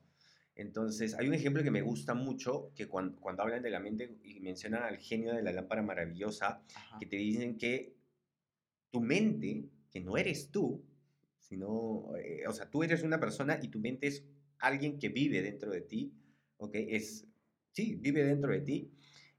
Entonces, 0.54 1.14
hay 1.14 1.28
un 1.28 1.34
ejemplo 1.34 1.62
que 1.62 1.70
me 1.70 1.82
gusta 1.82 2.14
mucho, 2.14 2.72
que 2.74 2.88
cuando, 2.88 3.20
cuando 3.20 3.42
hablan 3.42 3.62
de 3.62 3.70
la 3.70 3.78
mente 3.78 4.16
y 4.24 4.40
mencionan 4.40 4.82
al 4.82 4.98
genio 4.98 5.32
de 5.32 5.42
la 5.42 5.52
lámpara 5.52 5.82
maravillosa, 5.82 6.62
que 6.98 7.06
te 7.06 7.16
dicen 7.16 7.56
que 7.56 7.94
tu 8.90 9.00
mente, 9.00 9.68
que 9.90 10.00
no 10.00 10.16
eres 10.16 10.50
tú, 10.50 10.84
sino, 11.38 12.16
eh, 12.16 12.44
o 12.46 12.52
sea, 12.52 12.68
tú 12.68 12.82
eres 12.82 13.02
una 13.04 13.20
persona 13.20 13.58
y 13.62 13.68
tu 13.68 13.78
mente 13.78 14.08
es 14.08 14.24
alguien 14.58 14.98
que 14.98 15.08
vive 15.08 15.42
dentro 15.42 15.70
de 15.70 15.82
ti, 15.82 16.12
¿ok? 16.56 16.74
Es, 16.74 17.24
sí, 17.70 17.94
vive 17.94 18.24
dentro 18.24 18.50
de 18.50 18.60
ti. 18.60 18.90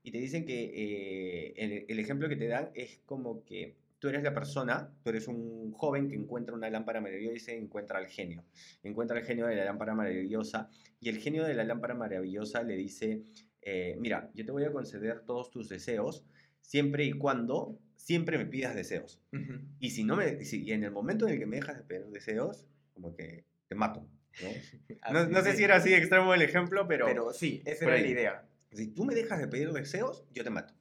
Y 0.02 0.12
te 0.12 0.20
dicen 0.20 0.46
que 0.46 0.72
eh, 0.74 1.54
el, 1.58 1.86
el, 1.88 2.00
ejemplo 2.00 2.30
que 2.30 2.38
te 2.38 2.48
dan 2.48 2.72
es 2.74 3.02
como 3.06 3.44
que 3.44 3.76
tú 4.00 4.08
eres 4.08 4.24
la 4.24 4.34
persona, 4.34 4.92
tú 5.04 5.10
eres 5.10 5.28
un 5.28 5.72
joven 5.74 6.10
que 6.10 6.16
encuentra 6.16 6.56
una 6.56 6.70
lámpara 6.70 7.02
maravillosa 7.02 7.54
y 7.54 7.58
encuentra 7.58 8.00
al 8.00 8.08
genio. 8.08 8.44
Encuentra 8.84 9.18
al 9.18 9.26
genio 9.26 9.46
de 9.46 9.56
la 9.56 9.66
lámpara 9.66 9.94
maravillosa 9.94 10.70
y 11.00 11.10
el 11.10 11.18
genio 11.18 11.44
de 11.44 11.54
la 11.54 11.66
lámpara 11.66 11.96
maravillosa 11.96 12.64
le 12.64 12.76
dice, 12.76 13.24
eh, 13.62 13.98
mira, 14.00 14.32
yo 14.34 14.46
te 14.46 14.52
voy 14.52 14.64
a 14.64 14.72
conceder 14.72 15.22
todos 15.22 15.52
tus 15.52 15.70
deseos 15.70 16.26
siempre 16.62 17.06
y 17.06 17.14
cuando 17.14 17.78
siempre 17.96 18.38
me 18.38 18.46
pidas 18.46 18.74
deseos. 18.74 19.22
Y 19.80 19.92
si 19.92 20.04
no 20.04 20.16
me, 20.16 20.44
si, 20.46 20.72
en 20.72 20.84
el 20.84 20.92
momento 20.92 21.28
en 21.28 21.34
el 21.34 21.40
que 21.40 21.46
me 21.46 21.58
dejas 21.58 21.78
de 21.78 21.84
pedir 21.84 22.06
deseos, 22.08 22.66
como 22.94 23.14
que 23.16 23.46
te 23.68 23.76
mato. 23.76 24.08
No, 25.12 25.26
no, 25.28 25.42
sé 25.42 25.56
si 25.56 25.64
era 25.64 25.76
así 25.76 25.94
extremo 25.94 26.34
el 26.34 26.42
ejemplo, 26.42 26.88
pero... 26.88 27.06
Pero 27.06 27.34
sí, 27.34 27.62
esa 27.66 27.86
era 27.86 27.98
la 27.98 28.08
idea. 28.08 28.46
Si 28.72 28.88
tú 28.88 29.04
me 29.04 29.14
dejas 29.14 29.40
de 29.40 29.48
pedir 29.48 29.72
deseos, 29.72 30.26
yo 30.32 30.44
te 30.44 30.50
mato. 30.50 30.74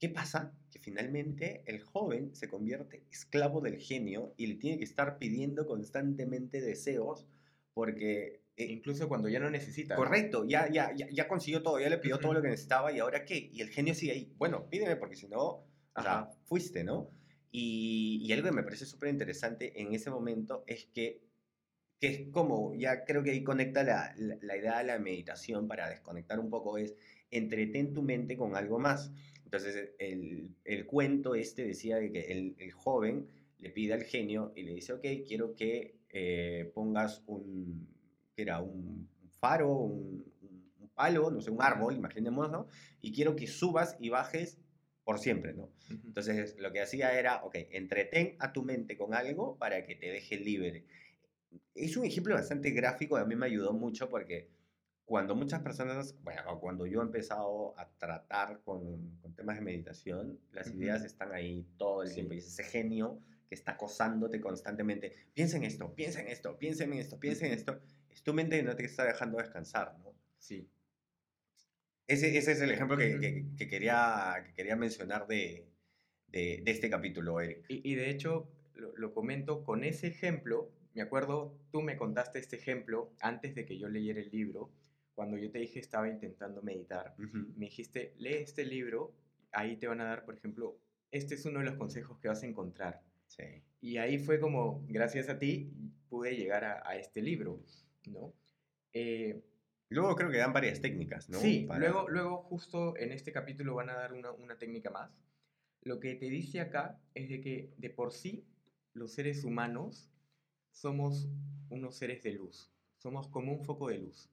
¿Qué 0.00 0.08
pasa? 0.08 0.52
Que 0.74 0.80
finalmente 0.80 1.62
el 1.66 1.80
joven 1.80 2.34
se 2.34 2.48
convierte 2.48 3.04
esclavo 3.08 3.60
del 3.60 3.78
genio 3.78 4.34
y 4.36 4.48
le 4.48 4.56
tiene 4.56 4.76
que 4.76 4.82
estar 4.82 5.18
pidiendo 5.18 5.68
constantemente 5.68 6.60
deseos 6.60 7.28
porque... 7.74 8.42
E 8.56 8.64
incluso 8.66 9.08
cuando 9.08 9.28
ya 9.28 9.38
no 9.38 9.50
necesita. 9.50 9.94
Correcto, 9.94 10.44
Ya, 10.46 10.68
ya, 10.68 10.92
ya, 10.94 11.28
consiguió 11.28 11.62
todo, 11.62 11.78
ya 11.78 11.88
le 11.88 11.98
pidió 11.98 12.18
todo 12.18 12.32
lo 12.34 12.42
que 12.42 12.48
necesitaba 12.48 12.92
y 12.92 12.98
ahora 12.98 13.24
qué? 13.24 13.50
Y 13.52 13.60
el 13.60 13.68
genio 13.68 13.94
sigue 13.94 14.12
ahí. 14.12 14.32
Bueno, 14.36 14.68
pídeme 14.68 14.96
porque 14.96 15.14
si 15.14 15.28
no, 15.28 15.40
o 15.94 16.02
sea, 16.02 16.28
fuiste, 16.44 16.82
¿no? 16.82 17.10
Y, 17.50 18.20
y, 18.24 18.32
algo 18.32 18.48
que 18.48 18.54
me 18.54 18.62
parece 18.64 18.84
súper 18.84 19.10
interesante 19.10 19.80
en 19.80 19.94
ese 19.94 20.10
momento 20.10 20.64
es 20.66 20.86
que, 20.86 21.20
que 22.00 22.08
es 22.08 22.32
como, 22.32 22.74
ya 22.74 23.04
creo 23.04 23.22
que 23.22 23.30
ahí 23.30 23.44
conecta 23.44 23.84
la, 23.84 24.12
la, 24.16 24.36
la 24.40 24.56
idea 24.56 24.78
de 24.78 24.84
la 24.84 24.98
meditación 24.98 25.68
para 25.68 25.88
desconectar 25.88 26.40
un 26.40 26.50
poco, 26.50 26.78
es 26.78 26.94
entretén 27.34 27.92
tu 27.92 28.02
mente 28.02 28.36
con 28.36 28.56
algo 28.56 28.78
más. 28.78 29.12
Entonces, 29.56 29.90
el, 30.00 30.50
el 30.64 30.84
cuento 30.84 31.36
este 31.36 31.64
decía 31.64 31.98
de 31.98 32.10
que 32.10 32.22
el, 32.22 32.56
el, 32.58 32.72
joven 32.72 33.28
le 33.58 33.70
pide 33.70 33.94
al 33.94 34.02
genio 34.02 34.52
y 34.56 34.64
le 34.64 34.74
dice, 34.74 34.94
ok, 34.94 35.06
quiero 35.24 35.54
que 35.54 35.94
eh, 36.10 36.72
pongas 36.74 37.22
un, 37.28 37.86
era 38.36 38.60
un, 38.60 39.08
faro, 39.38 39.70
un, 39.70 40.24
un, 40.80 40.88
palo, 40.88 41.30
no 41.30 41.40
sé, 41.40 41.52
un 41.52 41.62
árbol, 41.62 41.94
imaginemos, 41.94 42.50
¿no? 42.50 42.66
Y 43.00 43.12
quiero 43.12 43.36
que 43.36 43.46
subas 43.46 43.96
y 44.00 44.08
bajes 44.08 44.58
por 45.04 45.20
siempre, 45.20 45.52
¿no? 45.52 45.70
Entonces, 45.88 46.56
lo 46.58 46.72
que 46.72 46.80
hacía 46.80 47.16
era, 47.16 47.44
ok, 47.44 47.54
entretén 47.70 48.34
a 48.40 48.52
tu 48.52 48.64
mente 48.64 48.96
con 48.96 49.14
algo 49.14 49.56
para 49.56 49.86
que 49.86 49.94
te 49.94 50.10
deje 50.10 50.36
libre. 50.36 50.84
Es 51.76 51.96
un 51.96 52.04
ejemplo 52.04 52.34
bastante 52.34 52.70
gráfico, 52.72 53.16
a 53.16 53.24
mí 53.24 53.36
me 53.36 53.46
ayudó 53.46 53.72
mucho 53.72 54.08
porque 54.08 54.48
cuando 55.04 55.34
muchas 55.34 55.60
personas, 55.60 56.14
bueno, 56.22 56.58
cuando 56.60 56.86
yo 56.86 57.00
he 57.00 57.04
empezado 57.04 57.78
a 57.78 57.88
tratar 57.98 58.60
con, 58.62 59.18
con 59.20 59.34
temas 59.34 59.56
de 59.56 59.62
meditación, 59.62 60.40
las 60.52 60.70
ideas 60.70 61.04
están 61.04 61.32
ahí 61.32 61.66
todo 61.76 62.02
el 62.02 62.12
tiempo. 62.12 62.32
Y 62.32 62.38
es 62.38 62.46
ese 62.46 62.64
genio 62.64 63.20
que 63.48 63.54
está 63.54 63.72
acosándote 63.72 64.40
constantemente. 64.40 65.14
Piensa 65.34 65.58
en 65.58 65.64
esto, 65.64 65.94
piensa 65.94 66.22
en 66.22 66.28
esto, 66.28 66.58
piensa 66.58 66.84
en 66.84 66.94
esto, 66.94 67.20
piensa 67.20 67.46
en 67.46 67.52
esto. 67.52 67.80
Es 68.08 68.22
tu 68.22 68.32
mente 68.32 68.56
que 68.56 68.62
no 68.62 68.74
te 68.76 68.84
está 68.84 69.04
dejando 69.04 69.38
descansar, 69.38 69.98
¿no? 69.98 70.14
Sí. 70.38 70.70
Ese, 72.06 72.36
ese 72.36 72.52
es 72.52 72.60
el 72.62 72.70
ejemplo 72.70 72.96
que, 72.96 73.46
que, 73.56 73.68
quería, 73.68 74.42
que 74.46 74.54
quería 74.54 74.76
mencionar 74.76 75.26
de, 75.26 75.68
de, 76.28 76.62
de 76.64 76.70
este 76.70 76.88
capítulo, 76.88 77.40
Eric. 77.40 77.64
Y, 77.68 77.92
y 77.92 77.94
de 77.94 78.08
hecho, 78.08 78.48
lo, 78.74 78.96
lo 78.96 79.12
comento 79.12 79.64
con 79.64 79.84
ese 79.84 80.06
ejemplo. 80.06 80.70
Me 80.94 81.02
acuerdo, 81.02 81.58
tú 81.70 81.82
me 81.82 81.96
contaste 81.96 82.38
este 82.38 82.56
ejemplo 82.56 83.12
antes 83.20 83.54
de 83.54 83.66
que 83.66 83.78
yo 83.78 83.88
leyera 83.88 84.20
el 84.20 84.30
libro 84.30 84.70
cuando 85.14 85.38
yo 85.38 85.50
te 85.50 85.58
dije 85.58 85.78
estaba 85.78 86.08
intentando 86.08 86.62
meditar, 86.62 87.14
me 87.18 87.66
dijiste, 87.66 88.14
lee 88.18 88.34
este 88.34 88.64
libro, 88.64 89.14
ahí 89.52 89.76
te 89.76 89.86
van 89.86 90.00
a 90.00 90.04
dar, 90.04 90.24
por 90.24 90.34
ejemplo, 90.34 90.78
este 91.10 91.36
es 91.36 91.44
uno 91.44 91.60
de 91.60 91.66
los 91.66 91.76
consejos 91.76 92.18
que 92.18 92.28
vas 92.28 92.42
a 92.42 92.46
encontrar. 92.46 93.02
Y 93.80 93.96
ahí 93.98 94.18
fue 94.18 94.40
como, 94.40 94.84
gracias 94.88 95.28
a 95.28 95.38
ti, 95.38 95.72
pude 96.08 96.36
llegar 96.36 96.64
a, 96.64 96.96
este 96.96 97.20
libro, 97.20 97.60
¿no? 98.06 98.32
Eh, 98.92 99.42
luego 99.88 100.14
creo 100.14 100.30
que 100.30 100.38
dan 100.38 100.52
varias 100.52 100.80
técnicas, 100.80 101.28
¿no? 101.28 101.38
Sí, 101.38 101.66
luego, 101.78 102.08
luego 102.08 102.38
justo 102.38 102.96
en 102.96 103.12
este 103.12 103.32
capítulo 103.32 103.74
van 103.74 103.90
a 103.90 103.94
dar 103.94 104.12
una, 104.12 104.30
una 104.32 104.56
técnica 104.56 104.90
más. 104.90 105.10
Lo 105.82 106.00
que 106.00 106.14
te 106.14 106.30
dice 106.30 106.60
acá 106.60 106.98
es 107.14 107.28
de 107.28 107.40
que 107.40 107.72
de 107.76 107.90
por 107.90 108.12
sí 108.12 108.46
los 108.94 109.12
seres 109.12 109.44
humanos 109.44 110.10
somos 110.70 111.28
unos 111.68 111.96
seres 111.96 112.22
de 112.22 112.32
luz, 112.32 112.72
somos 112.96 113.28
como 113.28 113.52
un 113.52 113.64
foco 113.64 113.88
de 113.88 113.98
luz. 113.98 114.30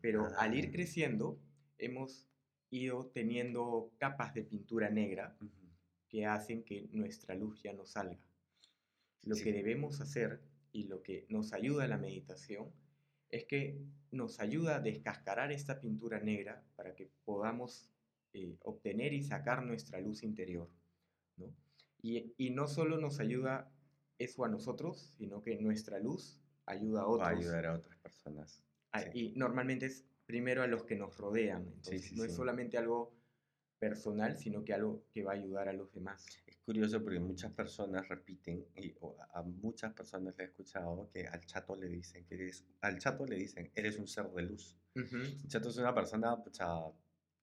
Pero 0.00 0.28
al 0.38 0.54
ir 0.54 0.66
ah. 0.68 0.72
creciendo, 0.72 1.38
hemos 1.78 2.26
ido 2.70 3.06
teniendo 3.06 3.92
capas 3.98 4.34
de 4.34 4.42
pintura 4.42 4.90
negra 4.90 5.36
que 6.08 6.26
hacen 6.26 6.64
que 6.64 6.88
nuestra 6.92 7.34
luz 7.34 7.62
ya 7.62 7.72
no 7.72 7.86
salga. 7.86 8.18
Lo 9.22 9.36
que 9.36 9.52
debemos 9.52 10.00
hacer 10.00 10.40
y 10.72 10.84
lo 10.84 11.02
que 11.02 11.26
nos 11.28 11.52
ayuda 11.52 11.84
a 11.84 11.88
la 11.88 11.98
meditación 11.98 12.70
es 13.30 13.44
que 13.44 13.80
nos 14.12 14.38
ayuda 14.40 14.76
a 14.76 14.80
descascarar 14.80 15.50
esta 15.50 15.80
pintura 15.80 16.20
negra 16.20 16.64
para 16.76 16.94
que 16.94 17.10
podamos 17.24 17.90
eh, 18.32 18.56
obtener 18.62 19.12
y 19.12 19.22
sacar 19.22 19.64
nuestra 19.64 20.00
luz 20.00 20.22
interior. 20.22 20.68
Y, 22.02 22.34
y, 22.36 22.50
no 22.50 22.68
solo 22.68 22.98
nos 22.98 23.18
ayuda 23.18 23.72
eso 24.18 24.44
a 24.44 24.48
nosotros, 24.48 25.14
sino 25.18 25.42
que 25.42 25.56
nuestra 25.56 25.98
luz 25.98 26.40
ayuda 26.66 27.02
a 27.02 27.06
otros. 27.06 27.26
Va 27.26 27.32
a 27.32 27.36
ayudar 27.36 27.66
a 27.66 27.74
otras 27.74 27.98
personas. 27.98 28.62
Y 29.12 29.32
normalmente 29.36 29.86
es 29.86 30.04
primero 30.26 30.62
a 30.62 30.66
los 30.66 30.84
que 30.84 30.96
nos 30.96 31.16
rodean. 31.16 31.62
Entonces, 31.62 32.12
no 32.12 32.24
es 32.24 32.34
solamente 32.34 32.78
algo 32.78 33.16
personal, 33.78 34.36
sino 34.36 34.64
que 34.64 34.72
algo 34.72 35.04
que 35.12 35.22
va 35.22 35.32
a 35.32 35.34
ayudar 35.34 35.68
a 35.68 35.72
los 35.72 35.92
demás. 35.92 36.26
Es 36.46 36.56
curioso 36.58 37.02
porque 37.02 37.20
muchas 37.20 37.52
personas 37.52 38.08
repiten, 38.08 38.64
y 38.76 38.94
a 39.34 39.42
muchas 39.42 39.92
personas 39.92 40.34
le 40.36 40.44
he 40.44 40.46
escuchado 40.46 41.08
que 41.12 41.26
al 41.26 41.44
chato 41.44 41.76
le 41.76 41.88
dicen 41.88 42.24
que 42.24 42.34
eres, 42.34 42.64
al 42.80 42.98
chato 42.98 43.26
le 43.26 43.36
dicen, 43.36 43.70
eres 43.74 43.98
un 43.98 44.06
ser 44.06 44.28
de 44.30 44.42
luz. 44.42 44.76
El 44.94 45.46
chato 45.48 45.68
es 45.68 45.76
una 45.76 45.94
persona, 45.94 46.36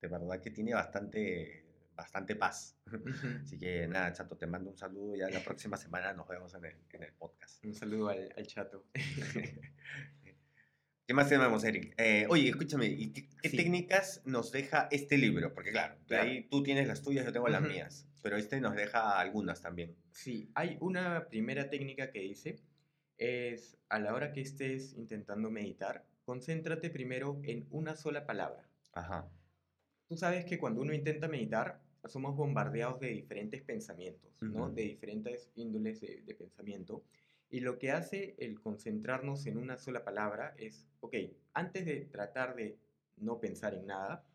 de 0.01 0.07
verdad 0.07 0.41
que 0.41 0.50
tiene 0.50 0.73
bastante, 0.73 1.65
bastante 1.95 2.35
paz. 2.35 2.75
Así 3.43 3.59
que 3.59 3.88
nada, 3.88 4.12
chato, 4.12 4.35
te 4.35 4.47
mando 4.47 4.71
un 4.71 4.77
saludo. 4.77 5.15
Ya 5.15 5.29
la 5.29 5.43
próxima 5.43 5.77
semana 5.77 6.13
nos 6.13 6.27
vemos 6.27 6.53
en 6.55 6.65
el, 6.65 6.75
en 6.91 7.03
el 7.03 7.13
podcast. 7.13 7.63
Un 7.63 7.75
saludo 7.75 8.09
al, 8.09 8.33
al 8.35 8.47
chato. 8.47 8.85
¿Qué 11.05 11.13
más 11.13 11.27
tenemos, 11.27 11.63
Eric? 11.65 11.93
Eh, 11.98 12.25
oye, 12.29 12.48
escúchame, 12.48 12.86
¿y 12.86 13.12
qué, 13.12 13.50
técnicas 13.50 14.22
nos 14.25 14.53
deja 14.53 14.88
este 14.89 15.17
libro? 15.17 15.53
Porque 15.53 15.72
claro, 15.72 15.95
ahí 16.12 16.48
tú 16.50 16.63
tienes 16.63 16.88
las 16.88 17.01
tuyas, 17.01 17.25
yo 17.25 17.33
tengo 17.33 17.50
las 17.50 17.62
mías, 17.62 18.07
pero 18.22 18.38
este 18.38 18.62
nos 18.62 18.74
deja 18.74 19.19
algunas 19.19 19.62
también. 19.62 19.98
Sí, 20.12 20.50
hay 20.55 20.77
una 20.79 21.27
primera 21.27 21.69
técnica 21.69 22.10
que 22.10 22.19
dice, 22.19 22.55
es 23.17 23.77
a 23.89 24.00
la 24.00 24.13
hora 24.13 24.31
que 24.31 24.39
estés 24.39 24.93
intentando 24.93 25.51
meditar, 25.51 26.05
concéntrate 26.24 26.89
primero 26.89 27.41
en 27.43 27.67
una 27.69 27.98
sola 27.98 28.25
palabra. 28.25 28.65
Ajá. 28.93 29.29
Tú 30.07 30.15
sabes 30.15 30.45
que 30.45 30.57
cuando 30.57 30.81
uno 30.81 30.93
intenta 30.93 31.27
meditar, 31.27 31.81
somos 32.05 32.36
bombardeados 32.36 33.01
de 33.01 33.10
diferentes 33.10 33.62
pensamientos, 33.62 34.31
¿no? 34.41 34.69
De 34.69 34.83
diferentes 34.83 35.50
índoles 35.55 36.00
de, 36.00 36.22
de 36.25 36.33
pensamiento. 36.33 37.03
Y 37.53 37.60
lo 37.60 37.77
que 37.77 37.91
hace 37.91 38.33
el 38.39 38.60
concentrarnos 38.60 39.45
en 39.45 39.60
una 39.60 39.77
sola 39.77 40.03
palabra 40.03 40.55
es, 40.57 40.88
ok, 41.01 41.15
antes 41.53 41.86
de 41.86 41.98
tratar 42.05 42.55
de 42.55 42.79
no 43.17 43.39
pensar 43.39 43.75
en 43.75 43.86
nada, 43.86 44.25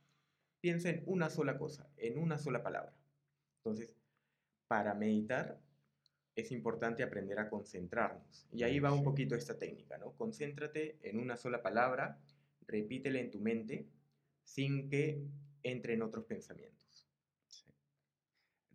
piensa 0.61 0.91
en 0.91 1.03
una 1.05 1.29
sola 1.29 1.59
cosa, 1.59 1.91
en 1.97 2.17
una 2.17 2.39
sola 2.39 2.63
palabra. 2.63 2.95
Entonces, 3.57 3.93
para 4.69 4.95
meditar 4.95 5.59
es 6.37 6.53
importante 6.53 7.03
aprender 7.03 7.41
a 7.41 7.51
concentrarnos. 7.51 8.47
Y 8.53 8.63
ahí 8.63 8.79
va 8.79 8.93
un 8.93 9.03
poquito 9.03 9.35
esta 9.35 9.59
técnica, 9.59 9.99
¿no? 9.99 10.13
Concéntrate 10.13 11.01
en 11.03 11.19
una 11.19 11.37
sola 11.37 11.61
palabra, 11.61 12.21
repítela 12.69 13.19
en 13.19 13.33
tu 13.33 13.41
mente 13.41 13.89
sin 14.45 14.89
que 14.89 15.25
entren 15.65 16.03
otros 16.03 16.25
pensamientos. 16.25 17.09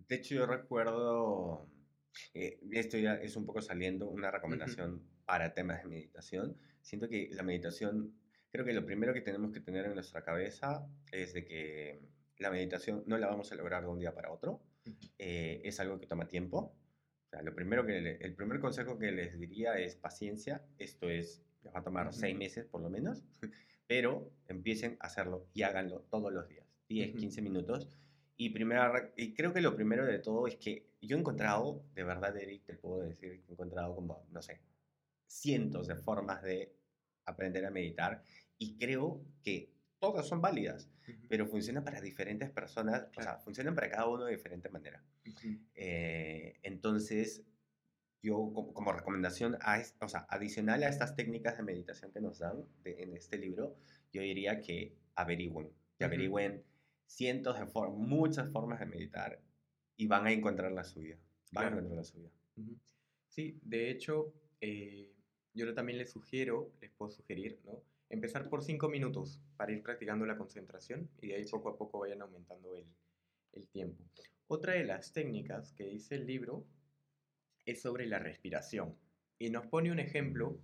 De 0.10 0.16
hecho, 0.16 0.36
yo 0.36 0.46
recuerdo, 0.46 1.66
eh, 2.34 2.60
esto 2.72 2.98
ya 2.98 3.16
es 3.16 3.36
un 3.36 3.46
poco 3.46 3.62
saliendo, 3.62 4.10
una 4.10 4.32
recomendación 4.32 5.02
para 5.26 5.54
temas 5.54 5.84
de 5.84 5.90
meditación. 5.90 6.58
Siento 6.82 7.08
que 7.10 7.30
la 7.32 7.44
meditación, 7.44 8.14
creo 8.52 8.66
que 8.66 8.74
lo 8.74 8.86
primero 8.86 9.14
que 9.14 9.22
tenemos 9.22 9.52
que 9.52 9.60
tener 9.60 9.86
en 9.86 9.94
nuestra 9.94 10.24
cabeza 10.24 10.88
es 11.12 11.34
de 11.34 11.46
que 11.46 12.02
la 12.38 12.52
meditación 12.52 13.04
no 13.08 13.18
la 13.18 13.28
vamos 13.28 13.52
a 13.52 13.56
lograr 13.56 13.84
de 13.84 13.90
un 13.90 14.00
día 14.00 14.14
para 14.14 14.32
otro. 14.32 14.62
Eh, 15.18 15.62
es 15.64 15.80
algo 15.80 16.00
que 16.00 16.08
toma 16.08 16.28
tiempo. 16.28 16.76
O 17.26 17.30
sea, 17.30 17.42
lo 17.42 17.56
primero 17.56 17.86
que 17.86 18.18
el 18.20 18.36
primer 18.36 18.60
consejo 18.60 19.00
que 19.00 19.12
les 19.12 19.40
diría 19.40 19.78
es 19.78 19.96
paciencia. 19.96 20.64
Esto 20.78 21.10
es, 21.10 21.42
les 21.64 21.74
va 21.74 21.80
a 21.80 21.84
tomar 21.84 22.14
seis 22.14 22.36
meses 22.36 22.66
por 22.66 22.82
lo 22.82 22.90
menos, 22.90 23.24
pero 23.88 24.32
empiecen 24.48 24.98
a 25.00 25.08
hacerlo 25.08 25.48
y 25.54 25.64
háganlo 25.64 26.02
todos 26.10 26.34
los 26.34 26.48
días, 26.48 26.68
10, 26.90 27.16
15 27.16 27.42
minutos. 27.42 27.90
Y, 28.36 28.50
primera, 28.50 29.14
y 29.16 29.34
creo 29.34 29.54
que 29.54 29.62
lo 29.62 29.76
primero 29.76 30.06
de 30.06 30.20
todo 30.20 30.48
es 30.48 30.56
que 30.58 30.88
yo 31.02 31.16
he 31.16 31.20
encontrado, 31.20 31.84
de 31.94 32.04
verdad, 32.04 32.36
Eric, 32.38 32.66
te 32.66 32.74
puedo 32.74 33.02
decir 33.02 33.42
que 33.42 33.50
he 33.50 33.52
encontrado 33.52 33.96
como, 33.96 34.26
no 34.32 34.42
sé, 34.42 34.62
cientos 35.28 35.88
de 35.88 35.96
formas 35.96 36.42
de 36.42 36.76
aprender 37.26 37.66
a 37.66 37.72
meditar 37.72 38.24
y 38.58 38.78
creo 38.78 39.22
que 39.44 39.72
todas 40.00 40.28
son 40.28 40.42
válidas, 40.42 40.90
pero 41.30 41.48
funcionan 41.48 41.84
para 41.84 42.02
diferentes 42.02 42.50
personas, 42.50 43.08
o 43.16 43.22
sea, 43.22 43.38
funcionan 43.38 43.74
para 43.74 43.90
cada 43.90 44.08
uno 44.08 44.26
de 44.26 44.36
diferente 44.36 44.70
manera. 44.70 45.02
Eh, 45.76 46.60
entonces, 46.62 47.44
yo 48.22 48.52
como, 48.54 48.92
recomendación, 48.92 49.58
a, 49.62 49.82
o 50.02 50.08
sea, 50.08 50.26
adicional 50.30 50.84
a 50.84 50.90
estas 50.90 51.16
técnicas 51.16 51.58
de 51.58 51.64
meditación 51.64 52.12
que 52.12 52.20
nos 52.20 52.40
dan 52.40 52.66
en 52.84 53.16
este 53.16 53.38
libro, 53.38 53.76
yo 54.12 54.22
diría 54.22 54.60
que 54.60 54.96
averigüen, 55.16 55.70
que 55.98 56.06
averigüen 56.06 56.64
cientos 57.06 57.60
de 57.60 57.66
formas, 57.66 57.98
muchas 57.98 58.52
formas 58.52 58.80
de 58.80 58.86
meditar 58.86 59.40
y 59.98 60.08
van 60.08 60.28
a 60.28 60.32
encontrar 60.32 60.72
la 60.72 60.84
suya. 60.84 61.18
Van 61.52 61.66
a 61.66 61.68
encontrar 61.70 61.98
la 61.98 62.04
suya. 62.04 62.30
Sí, 63.30 63.60
de 63.64 63.90
hecho, 63.90 64.34
eh, 64.62 65.14
yo 65.54 65.74
también 65.74 65.98
les 65.98 66.12
sugiero, 66.12 66.72
les 66.82 66.92
puedo 66.92 67.12
sugerir, 67.12 67.60
¿no? 67.66 67.82
Empezar 68.10 68.48
por 68.50 68.64
cinco 68.64 68.90
minutos 68.90 69.42
para 69.58 69.72
ir 69.72 69.82
practicando 69.82 70.26
la 70.26 70.38
concentración 70.38 71.10
y 71.20 71.28
de 71.28 71.36
ahí 71.36 71.46
poco 71.46 71.70
a 71.70 71.78
poco 71.78 72.00
vayan 72.00 72.22
aumentando 72.22 72.76
el, 72.76 72.86
el 73.54 73.68
tiempo. 73.70 74.04
Otra 74.48 74.74
de 74.74 74.84
las 74.84 75.14
técnicas 75.14 75.74
que 75.74 75.86
dice 75.86 76.16
el 76.16 76.28
libro 76.28 76.66
es 77.66 77.82
sobre 77.82 78.06
la 78.06 78.20
respiración 78.20 78.96
y 79.40 79.50
nos 79.50 79.66
pone 79.68 79.92
un 79.92 80.00
ejemplo 80.00 80.60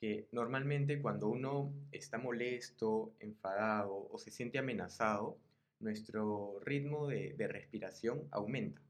que 0.00 0.28
normalmente 0.30 1.00
cuando 1.00 1.28
uno 1.28 1.72
está 1.90 2.18
molesto, 2.18 3.14
enfadado 3.18 4.08
o 4.10 4.18
se 4.18 4.30
siente 4.30 4.58
amenazado, 4.58 5.38
nuestro 5.80 6.58
ritmo 6.60 7.06
de, 7.06 7.34
respiración 7.48 8.28
aumenta. 8.30 8.82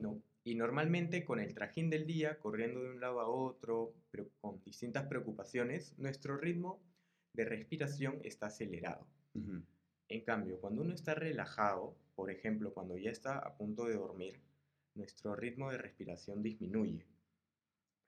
¿no? 0.00 0.22
Y 0.44 0.54
normalmente 0.54 1.24
con 1.24 1.40
el 1.40 1.54
trajín 1.54 1.90
del 1.90 2.06
día, 2.06 2.38
corriendo 2.38 2.82
de 2.82 2.90
un 2.90 3.00
lado 3.00 3.20
a 3.20 3.28
otro, 3.28 3.94
pero 4.10 4.28
con 4.40 4.62
distintas 4.64 5.06
preocupaciones, 5.06 5.96
nuestro 5.98 6.36
ritmo 6.36 6.80
de 7.32 7.44
respiración 7.44 8.18
está 8.22 8.46
acelerado. 8.46 9.06
En 10.08 10.24
cambio, 10.24 10.60
cuando 10.60 10.82
uno 10.82 10.94
está 10.94 11.14
relajado, 11.14 11.96
por 12.16 12.30
ejemplo, 12.30 12.72
cuando 12.72 12.96
ya 12.96 13.10
está 13.10 13.38
a 13.38 13.56
punto 13.56 13.84
de 13.84 13.94
dormir, 13.94 14.40
nuestro 14.94 15.36
ritmo 15.36 15.70
de 15.70 15.78
respiración 15.78 16.42
disminuye. 16.42 17.06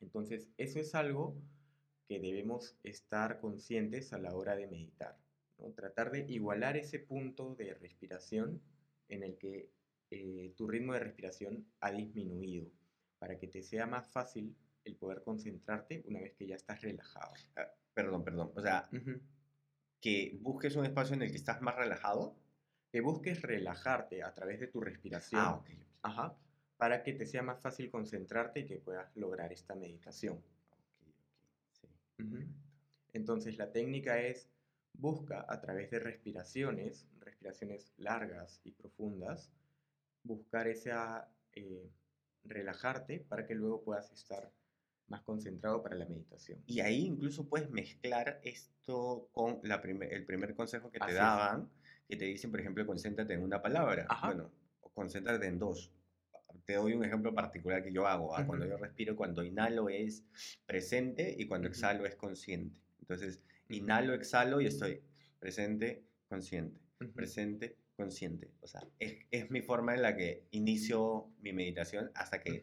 Entonces, 0.01 0.49
eso 0.57 0.81
es 0.81 0.95
algo 0.95 1.37
que 2.09 2.19
debemos 2.19 2.77
estar 2.83 3.39
conscientes 3.41 4.13
a 4.13 4.19
la 4.19 4.35
hora 4.35 4.57
de 4.57 4.67
meditar. 4.67 5.17
Tratar 5.75 6.11
de 6.11 6.21
igualar 6.29 6.77
ese 6.77 6.99
punto 6.99 7.55
de 7.55 7.75
respiración 7.75 8.61
en 9.09 9.23
el 9.23 9.37
que 9.37 9.71
eh, 10.11 10.53
tu 10.57 10.67
ritmo 10.67 10.93
de 10.95 11.01
respiración 11.01 11.67
ha 11.81 11.91
disminuido, 11.93 12.71
para 13.19 13.39
que 13.39 13.47
te 13.47 13.63
sea 13.63 13.87
más 13.87 14.09
fácil 14.09 14.57
el 14.85 14.97
poder 14.97 15.23
concentrarte 15.23 16.03
una 16.07 16.21
vez 16.21 16.35
que 16.35 16.47
ya 16.47 16.57
estás 16.57 16.81
relajado. 16.81 17.33
Ah, 17.57 17.69
perdón, 17.95 18.25
perdón. 18.25 18.53
O 18.55 18.61
sea, 18.61 18.89
que 20.01 20.39
busques 20.41 20.75
un 20.77 20.85
espacio 20.85 21.15
en 21.15 21.23
el 21.23 21.31
que 21.31 21.37
estás 21.37 21.61
más 21.61 21.77
relajado. 21.77 22.37
Que 22.91 23.01
busques 23.01 23.41
relajarte 23.43 24.25
a 24.25 24.33
través 24.35 24.59
de 24.59 24.67
tu 24.67 24.81
respiración. 24.81 25.41
Ah, 25.41 25.63
Ajá. 26.03 26.37
Para 26.77 27.05
que 27.05 27.13
te 27.13 27.27
sea 27.27 27.43
más 27.43 27.61
fácil 27.61 27.89
concentrarte 27.91 28.61
y 28.61 28.67
que 28.67 28.79
puedas 28.79 29.15
lograr 29.17 29.53
esta 29.53 29.75
meditación. 29.77 30.43
Entonces, 33.13 33.59
la 33.59 33.71
técnica 33.71 34.21
es 34.21 34.49
busca 34.93 35.47
a 35.49 35.61
través 35.61 35.91
de 35.91 35.99
respiraciones, 35.99 37.07
respiraciones 37.21 37.93
largas 37.97 38.61
y 38.65 38.73
profundas, 38.73 39.51
buscar 40.23 40.69
esa 40.69 41.29
eh, 41.55 41.91
relajarte 42.45 43.21
para 43.21 43.47
que 43.47 43.55
luego 43.55 43.83
puedas 43.83 44.11
estar 44.13 44.51
más 45.09 45.23
concentrado 45.23 45.83
para 45.83 45.97
la 45.97 46.07
meditación. 46.07 46.63
Y 46.67 46.81
ahí 46.81 47.05
incluso 47.05 47.49
puedes 47.49 47.69
mezclar 47.71 48.41
esto 48.45 49.29
con 49.33 49.61
la 49.65 49.77
el 49.77 50.25
primer 50.25 50.55
consejo 50.55 50.91
que 50.91 51.01
te 51.01 51.13
daban, 51.13 51.69
que 52.09 52.17
te 52.17 52.25
dicen, 52.27 52.51
por 52.51 52.61
ejemplo, 52.61 52.87
concéntrate 52.87 53.35
en 53.35 53.43
una 53.43 53.61
palabra. 53.61 54.07
Bueno, 54.25 54.51
concéntrate 54.95 55.47
en 55.47 55.59
dos. 55.59 55.93
Te 56.65 56.75
doy 56.75 56.95
un 56.95 57.05
ejemplo 57.05 57.35
particular 57.35 57.83
que 57.83 57.93
yo 57.93 58.07
hago. 58.07 58.37
¿ah? 58.37 58.47
Cuando 58.47 58.67
yo 58.67 58.77
respiro, 58.77 59.17
cuando 59.17 59.43
inhalo 59.43 59.89
es 59.89 60.25
presente 60.67 61.35
y 61.37 61.47
cuando 61.49 61.67
exhalo 61.67 62.07
es 62.07 62.15
consciente. 62.15 62.77
Entonces, 63.01 63.41
inhalo, 63.71 64.15
exhalo 64.15 64.61
y 64.61 64.67
estoy 64.67 65.01
presente, 65.39 66.05
consciente, 66.29 66.81
presente, 67.15 67.77
consciente. 67.97 68.51
O 68.61 68.67
sea, 68.67 68.83
es, 68.99 69.51
mi 69.51 69.63
forma 69.63 69.95
en 69.95 70.03
la 70.03 70.17
que 70.17 70.47
inicio 70.51 71.33
mi 71.41 71.53
meditación 71.53 72.11
hasta 72.15 72.41
que 72.41 72.63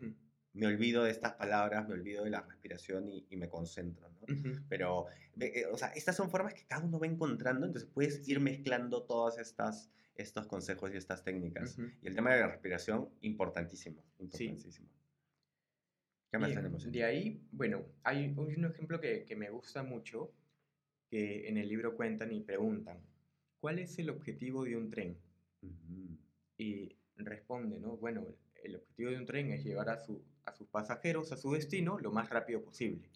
me 0.53 0.67
olvido 0.67 1.03
de 1.03 1.11
estas 1.11 1.33
palabras, 1.33 1.87
me 1.87 1.93
olvido 1.93 2.23
de 2.23 2.31
la 2.31 2.41
respiración 2.41 3.07
y, 3.07 3.35
me 3.37 3.49
concentro, 3.49 4.09
¿no? 4.09 4.25
Pero, 4.69 5.05
eh, 5.39 5.65
o 5.71 5.77
sea, 5.77 5.89
estas 5.89 6.15
son 6.15 6.29
formas 6.29 6.53
que 6.53 6.65
cada 6.65 6.83
uno 6.83 6.99
va 6.99 7.05
encontrando, 7.05 7.65
entonces 7.65 7.89
puedes 7.93 8.27
ir 8.27 8.39
mezclando 8.39 9.03
todas 9.03 9.37
estas 9.37 9.91
estos 10.17 10.47
consejos 10.47 10.91
y 10.93 10.97
estas 10.97 11.23
técnicas. 11.23 11.77
Y 12.01 12.07
el 12.07 12.15
tema 12.15 12.33
de 12.33 12.41
la 12.41 12.47
respiración, 12.47 13.09
importantísimo, 13.21 14.03
importantísimo. 14.19 14.89
¿Qué 16.31 16.37
más 16.37 16.53
tenemos? 16.53 16.91
De 16.91 17.03
ahí, 17.03 17.47
bueno, 17.51 17.85
hay 18.03 18.33
un 18.35 18.65
ejemplo 18.65 18.99
que, 18.99 19.23
que 19.25 19.35
me 19.35 19.49
gusta 19.49 19.83
mucho, 19.83 20.33
que 21.09 21.47
en 21.47 21.57
el 21.57 21.69
libro 21.69 21.95
cuentan 21.95 22.31
y 22.31 22.41
preguntan, 22.41 22.99
¿cuál 23.59 23.79
es 23.79 23.97
el 23.99 24.09
objetivo 24.09 24.63
de 24.63 24.77
un 24.77 24.89
tren? 24.89 25.17
Y 26.57 26.95
responde, 27.17 27.79
¿no? 27.79 27.97
Bueno, 27.97 28.25
el 28.63 28.75
objetivo 28.75 29.11
de 29.11 29.17
un 29.17 29.25
tren 29.25 29.51
es 29.51 29.63
llevar 29.63 29.89
a, 29.89 29.97
su, 29.97 30.21
a 30.45 30.53
sus 30.53 30.67
pasajeros 30.67 31.31
a 31.31 31.37
su 31.37 31.51
destino 31.51 31.99
lo 31.99 32.11
más 32.11 32.29
rápido 32.29 32.61
posible. 32.63 33.09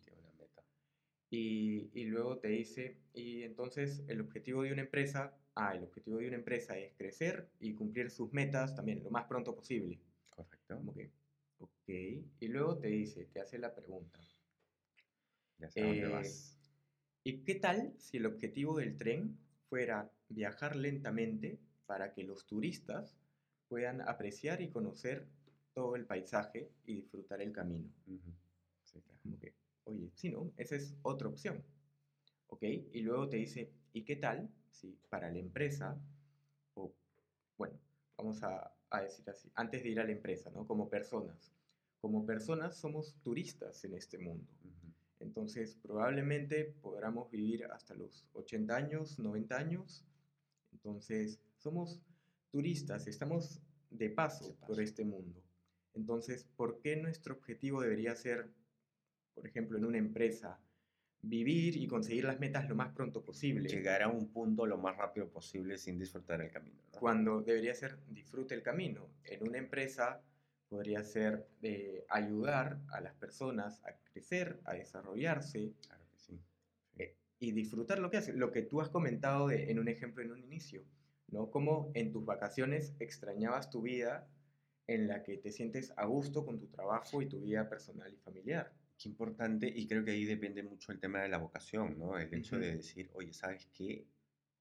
Y, 1.30 1.90
y, 1.94 2.06
luego 2.06 2.40
te 2.40 2.50
dice, 2.50 2.98
y 3.14 3.44
entonces 3.44 4.04
el 4.10 4.20
objetivo 4.20 4.64
de 4.64 4.74
una 4.74 4.82
empresa, 4.82 5.34
ah, 5.56 5.74
el 5.74 5.84
objetivo 5.84 6.18
de 6.18 6.28
una 6.28 6.36
empresa 6.36 6.78
es 6.78 6.94
crecer 6.98 7.48
y 7.58 7.74
cumplir 7.74 8.12
sus 8.12 8.34
metas 8.34 8.76
también 8.76 9.02
lo 9.02 9.12
más 9.12 9.28
pronto 9.28 9.56
posible. 9.56 9.98
Correcto. 10.30 10.76
Como 10.76 10.94
que, 10.94 11.10
ok. 11.60 11.88
Y 11.88 12.48
luego 12.50 12.78
te 12.80 12.90
dice, 12.90 13.30
te 13.32 13.40
hace 13.40 13.60
la 13.60 13.74
pregunta. 13.74 14.20
Ya 15.58 15.70
sé 15.70 15.84
dónde 15.84 16.02
eh, 16.02 16.10
vas. 16.10 16.61
¿Y 17.24 17.44
qué 17.44 17.56
tal 17.56 17.94
si 18.00 18.18
el 18.18 18.26
objetivo 18.26 18.78
del 18.78 18.98
tren 18.98 19.38
fuera 19.70 20.12
viajar 20.30 20.76
lentamente 20.76 21.60
para 21.86 22.14
que 22.14 22.24
los 22.24 22.48
turistas 22.48 23.16
puedan 23.68 24.02
apreciar 24.02 24.62
y 24.62 24.70
conocer 24.70 25.28
todo 25.74 25.96
el 25.96 26.06
paisaje 26.06 26.72
y 26.86 26.96
disfrutar 26.96 27.42
el 27.42 27.52
camino? 27.52 27.90
Como 29.22 29.38
que, 29.38 29.54
oye, 29.84 30.10
sí, 30.16 30.30
¿no? 30.30 30.52
Esa 30.58 30.76
es 30.76 30.96
otra 31.04 31.28
opción. 31.28 31.64
¿Ok? 32.48 32.64
Y 32.64 33.02
luego 33.02 33.30
te 33.30 33.38
dice, 33.38 33.72
¿y 33.94 34.04
qué 34.04 34.16
tal 34.16 34.50
si 34.72 34.98
para 35.10 35.32
la 35.32 35.38
empresa, 35.38 36.02
o 36.74 36.92
bueno, 37.56 37.80
vamos 38.18 38.42
a, 38.42 38.74
a 38.90 39.02
decir 39.02 39.30
así, 39.30 39.52
antes 39.54 39.84
de 39.84 39.90
ir 39.90 40.00
a 40.00 40.06
la 40.06 40.12
empresa, 40.12 40.50
¿no? 40.50 40.66
Como 40.66 40.90
personas. 40.90 41.54
Como 42.00 42.26
personas 42.26 42.76
somos 42.76 43.14
turistas 43.22 43.86
en 43.86 43.94
este 43.94 44.18
mundo. 44.18 44.48
Entonces, 45.22 45.78
probablemente 45.82 46.66
podamos 46.82 47.30
vivir 47.30 47.66
hasta 47.66 47.94
los 47.94 48.28
80 48.34 48.76
años, 48.76 49.20
90 49.20 49.58
años. 49.58 50.06
Entonces, 50.72 51.40
somos 51.58 52.02
turistas, 52.50 53.08
estamos 53.08 53.62
de 53.90 54.10
paso, 54.10 54.56
por 54.68 54.82
este 54.82 55.04
mundo. 55.04 55.42
Entonces, 55.94 56.48
¿por 56.56 56.80
qué 56.80 56.96
nuestro 56.96 57.36
objetivo 57.36 57.82
debería 57.82 58.16
ser, 58.16 58.50
por 59.34 59.46
ejemplo, 59.46 59.78
en 59.78 59.86
una 59.86 59.98
empresa, 59.98 60.60
vivir 61.22 61.78
y 61.78 61.88
conseguir 61.88 62.26
las 62.26 62.40
metas 62.40 62.68
lo 62.68 62.76
más 62.76 62.94
pronto 62.94 63.24
posible. 63.24 63.70
Llegar 63.70 64.02
a 64.02 64.08
un 64.08 64.32
punto 64.32 64.66
lo 64.66 64.78
más 64.78 64.98
rápido 64.98 65.30
posible 65.30 65.78
sin 65.78 66.00
disfrutar 66.00 66.42
el 66.42 66.52
camino. 66.52 66.82
Cuando 66.92 67.42
debería 67.42 67.76
ser 67.76 67.98
disfrute 68.10 68.56
el 68.56 68.64
camino. 68.64 69.08
En 69.24 69.48
una 69.48 69.60
empresa 69.60 70.22
podría 70.72 71.04
ser 71.04 71.50
de 71.60 72.06
ayudar 72.08 72.80
a 72.94 73.02
las 73.02 73.14
personas 73.16 73.84
a 73.86 73.98
crecer, 74.06 74.62
a 74.64 74.74
desarrollarse 74.74 75.74
Claro 75.86 76.06
que 76.10 76.18
sí. 76.18 76.40
eh, 76.98 77.18
y 77.40 77.52
disfrutar 77.52 78.00
lo 78.00 78.10
que 78.10 78.18
hacen. 78.18 78.40
Lo 78.40 78.52
que 78.54 78.62
tú 78.62 78.80
has 78.80 78.90
comentado 78.90 79.50
de- 79.50 79.70
en 79.70 79.80
un 79.80 79.90
ejemplo 79.90 80.24
en 80.24 80.32
un 80.32 80.40
inicio, 80.40 80.86
¿no? 81.28 81.52
Como 81.52 81.92
en 81.94 82.14
tus 82.14 82.24
vacaciones 82.26 82.96
extrañabas 83.00 83.70
tu 83.70 83.82
vida 83.82 84.30
en 84.88 85.08
la 85.10 85.24
que 85.24 85.38
te 85.38 85.52
sientes 85.52 85.94
a 85.98 86.06
gusto 86.06 86.46
con 86.46 86.58
tu 86.58 86.68
trabajo 86.68 87.22
y 87.22 87.28
tu 87.28 87.42
vida 87.42 87.68
personal 87.70 88.14
y 88.14 88.18
familiar. 88.18 88.74
Qué 88.98 89.10
importante, 89.10 89.68
y 89.68 89.88
creo 89.88 90.06
que 90.06 90.12
ahí 90.12 90.26
depende 90.26 90.64
mucho 90.64 90.94
el 90.94 91.00
tema 91.00 91.22
de 91.22 91.30
la 91.30 91.38
vocación, 91.40 91.98
¿no? 92.00 92.18
El 92.18 92.34
hecho 92.34 92.58
de 92.58 92.70
Ujú. 92.70 92.78
decir, 92.78 93.10
oye, 93.14 93.34
¿sabes 93.34 93.68
qué? 93.74 94.08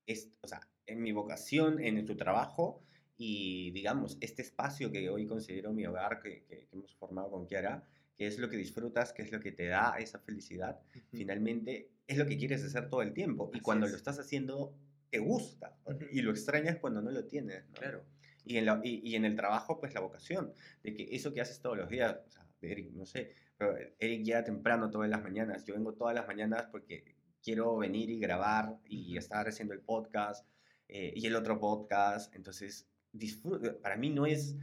Es, 0.07 0.33
o 0.43 0.49
sea, 0.49 0.61
en 0.87 1.03
mi 1.03 1.13
vocación, 1.13 1.79
en 1.83 2.05
tu 2.07 2.17
trabajo, 2.17 2.83
y 3.23 3.71
digamos, 3.73 4.17
este 4.23 4.41
espacio 4.41 4.91
que 4.91 5.11
hoy 5.11 5.27
considero 5.27 5.75
mi 5.75 5.85
hogar, 5.85 6.21
que, 6.23 6.43
que- 6.45 6.67
que 6.67 6.69
hemos 6.73 6.95
formado 6.97 7.31
con 7.31 7.47
Kiara, 7.47 7.85
que 8.17 8.27
es 8.27 8.39
lo 8.39 8.49
que 8.49 8.57
disfrutas, 8.57 9.13
que 9.13 9.21
es 9.21 9.31
lo 9.31 9.41
que 9.41 9.53
te 9.53 9.67
da 9.67 9.97
esa 9.99 10.19
felicidad, 10.21 10.81
Ujú. 10.97 11.05
finalmente 11.19 11.91
es 12.07 12.17
lo 12.17 12.25
que 12.25 12.39
quieres 12.39 12.65
hacer 12.65 12.89
todo 12.89 13.03
el 13.03 13.13
tiempo. 13.13 13.51
Y 13.53 13.57
Así 13.59 13.63
cuando 13.63 13.85
es. 13.85 13.93
lo 13.93 13.99
estás 13.99 14.19
haciendo, 14.19 14.75
te 15.11 15.19
gusta. 15.19 15.77
Ujú. 15.85 15.99
Y 16.11 16.23
lo 16.23 16.31
extrañas 16.31 16.79
cuando 16.79 17.03
no 17.03 17.11
lo 17.11 17.27
tienes, 17.27 17.67
¿no? 17.69 17.75
Claro. 17.75 18.05
Y 18.47 18.57
en, 18.57 18.65
la- 18.65 18.81
y, 18.83 19.07
y 19.07 19.17
en 19.17 19.27
el 19.27 19.37
trabajo, 19.37 19.79
pues 19.79 19.93
la 19.93 20.01
vocación, 20.01 20.55
de 20.83 20.95
que 20.95 21.09
eso 21.15 21.35
que 21.35 21.43
haces 21.43 21.61
todos 21.61 21.77
los 21.77 21.91
días, 21.91 22.17
o 22.27 22.31
sea, 22.31 22.47
Eric, 22.63 22.91
no 22.93 23.05
sé, 23.05 23.35
pero 23.59 23.77
Eric 23.99 24.23
llega 24.25 24.45
temprano 24.45 24.89
todas 24.91 25.11
las 25.11 25.23
mañanas, 25.23 25.67
yo 25.67 25.75
vengo 25.75 25.93
todas 25.93 26.15
las 26.15 26.27
mañanas 26.27 26.69
porque 26.73 27.05
quiero 27.43 27.77
venir 27.77 28.09
y 28.09 28.19
grabar 28.19 28.79
y 28.87 29.19
estar 29.19 29.47
haciendo 29.47 29.75
el 29.75 29.81
podcast 29.81 30.47
eh, 30.89 31.13
y 31.15 31.27
el 31.27 31.37
otro 31.37 31.61
podcast, 31.61 32.35
entonces 32.35 32.87
disfruto, 33.13 33.81
para 33.81 33.97
mí 33.97 34.11
no 34.11 34.27
es, 34.27 34.57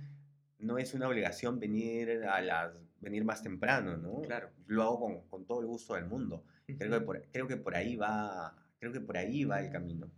no 0.60 0.78
es 0.78 0.94
una 0.94 1.08
obligación 1.08 1.60
venir 1.60 2.24
a 2.26 2.42
las 2.42 2.74
venir 3.00 3.24
más 3.24 3.44
temprano, 3.44 3.98
¿no? 3.98 4.22
Claro. 4.22 4.50
Lo 4.66 4.84
hago 4.84 5.00
con, 5.00 5.22
con 5.28 5.46
todo 5.46 5.62
el 5.62 5.68
gusto 5.68 5.94
del 5.94 6.06
mundo. 6.06 6.44
Creo 6.66 7.00
que, 7.00 7.06
por, 7.06 7.22
creo 7.32 7.48
que 7.48 7.58
por 7.58 7.76
ahí 7.76 7.96
va, 7.96 8.56
creo 8.80 8.92
que 8.92 9.02
por 9.02 9.18
ahí 9.18 9.46
va 9.46 9.60
el 9.60 9.72
camino. 9.72 10.12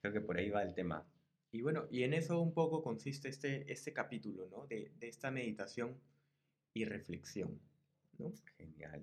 Creo 0.00 0.12
que 0.12 0.20
por 0.20 0.36
ahí 0.36 0.50
va 0.50 0.62
el 0.62 0.74
tema. 0.74 1.06
Y 1.50 1.62
bueno, 1.62 1.86
y 1.90 2.02
en 2.02 2.12
eso 2.12 2.40
un 2.40 2.52
poco 2.52 2.82
consiste 2.82 3.28
este, 3.28 3.70
este 3.72 3.92
capítulo, 3.92 4.48
¿no? 4.50 4.66
De, 4.66 4.92
de 4.98 5.08
esta 5.08 5.30
meditación 5.30 5.98
y 6.74 6.84
reflexión, 6.84 7.58
¿no? 8.18 8.32
Genial. 8.58 9.02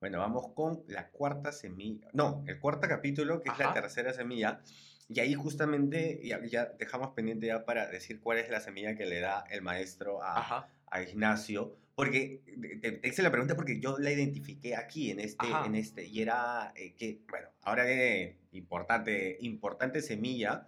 Bueno, 0.00 0.18
vamos 0.18 0.52
con 0.54 0.82
la 0.88 1.08
cuarta 1.08 1.52
semilla. 1.52 2.08
No, 2.12 2.44
el 2.46 2.60
cuarto 2.60 2.86
capítulo, 2.86 3.42
que 3.42 3.50
es 3.50 3.58
la 3.58 3.66
Ajá. 3.66 3.80
tercera 3.80 4.12
semilla. 4.12 4.60
Y 5.08 5.20
ahí 5.20 5.34
justamente 5.34 6.20
ya, 6.24 6.44
ya 6.44 6.66
dejamos 6.78 7.10
pendiente 7.10 7.46
ya 7.46 7.64
para 7.64 7.86
decir 7.86 8.20
cuál 8.20 8.38
es 8.38 8.50
la 8.50 8.60
semilla 8.60 8.96
que 8.96 9.06
le 9.06 9.20
da 9.20 9.44
el 9.50 9.62
maestro 9.62 10.22
a, 10.22 10.38
Ajá. 10.40 10.68
a 10.90 11.02
Ignacio. 11.02 11.76
Porque 11.94 12.42
te, 12.82 12.92
te 12.92 13.08
hice 13.08 13.22
la 13.22 13.30
pregunta 13.30 13.56
porque 13.56 13.80
yo 13.80 13.96
la 13.98 14.12
identifiqué 14.12 14.76
aquí 14.76 15.10
en 15.10 15.20
este, 15.20 15.46
Ajá. 15.46 15.64
en 15.66 15.76
este 15.76 16.04
y 16.04 16.20
era 16.20 16.72
eh, 16.76 16.94
que, 16.94 17.22
bueno, 17.30 17.48
ahora 17.62 17.84
viene 17.84 18.36
importante, 18.52 19.38
importante 19.40 20.02
semilla, 20.02 20.66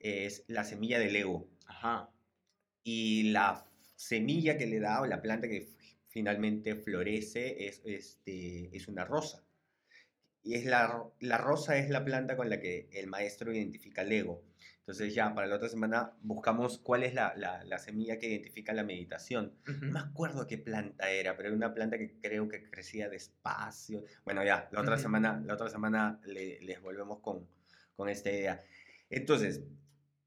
es 0.00 0.42
la 0.48 0.64
semilla 0.64 0.98
del 0.98 1.14
ego. 1.14 1.46
Ajá. 1.66 2.10
Y 2.82 3.30
la 3.30 3.64
semilla 3.94 4.58
que 4.58 4.66
le 4.66 4.80
da 4.80 5.02
o 5.02 5.06
la 5.06 5.22
planta 5.22 5.48
que 5.48 5.68
finalmente 6.16 6.74
florece 6.76 7.66
es, 7.66 7.82
este, 7.84 8.74
es 8.74 8.88
una 8.88 9.04
rosa. 9.04 9.44
Y 10.42 10.54
es 10.54 10.64
la, 10.64 11.04
la 11.20 11.36
rosa 11.36 11.76
es 11.76 11.90
la 11.90 12.06
planta 12.06 12.38
con 12.38 12.48
la 12.48 12.58
que 12.58 12.88
el 12.92 13.06
maestro 13.06 13.52
identifica 13.52 14.00
el 14.00 14.12
ego. 14.12 14.42
Entonces 14.78 15.14
ya 15.14 15.34
para 15.34 15.46
la 15.46 15.56
otra 15.56 15.68
semana 15.68 16.12
buscamos 16.22 16.78
cuál 16.78 17.02
es 17.02 17.12
la, 17.12 17.34
la- 17.36 17.62
la 17.64 17.78
semilla 17.78 18.18
que 18.18 18.28
identifica 18.28 18.72
la 18.72 18.82
meditación. 18.82 19.52
No 19.82 19.92
me 19.92 20.00
acuerdo 20.00 20.46
qué 20.46 20.56
planta 20.56 21.10
era, 21.10 21.36
pero 21.36 21.48
era 21.50 21.56
una 21.56 21.74
planta 21.74 21.98
que 21.98 22.14
creo 22.22 22.48
que 22.48 22.62
crecía 22.62 23.10
despacio. 23.10 24.02
Bueno, 24.24 24.42
ya, 24.42 24.70
la 24.72 24.80
otra 24.80 24.96
semana, 24.96 25.42
la 25.44 25.52
otra 25.52 25.68
semana 25.68 26.18
le- 26.24 26.62
les 26.62 26.80
volvemos 26.80 27.18
con, 27.20 27.46
con 27.94 28.08
esta 28.08 28.30
idea. 28.30 28.64
Entonces, 29.10 29.60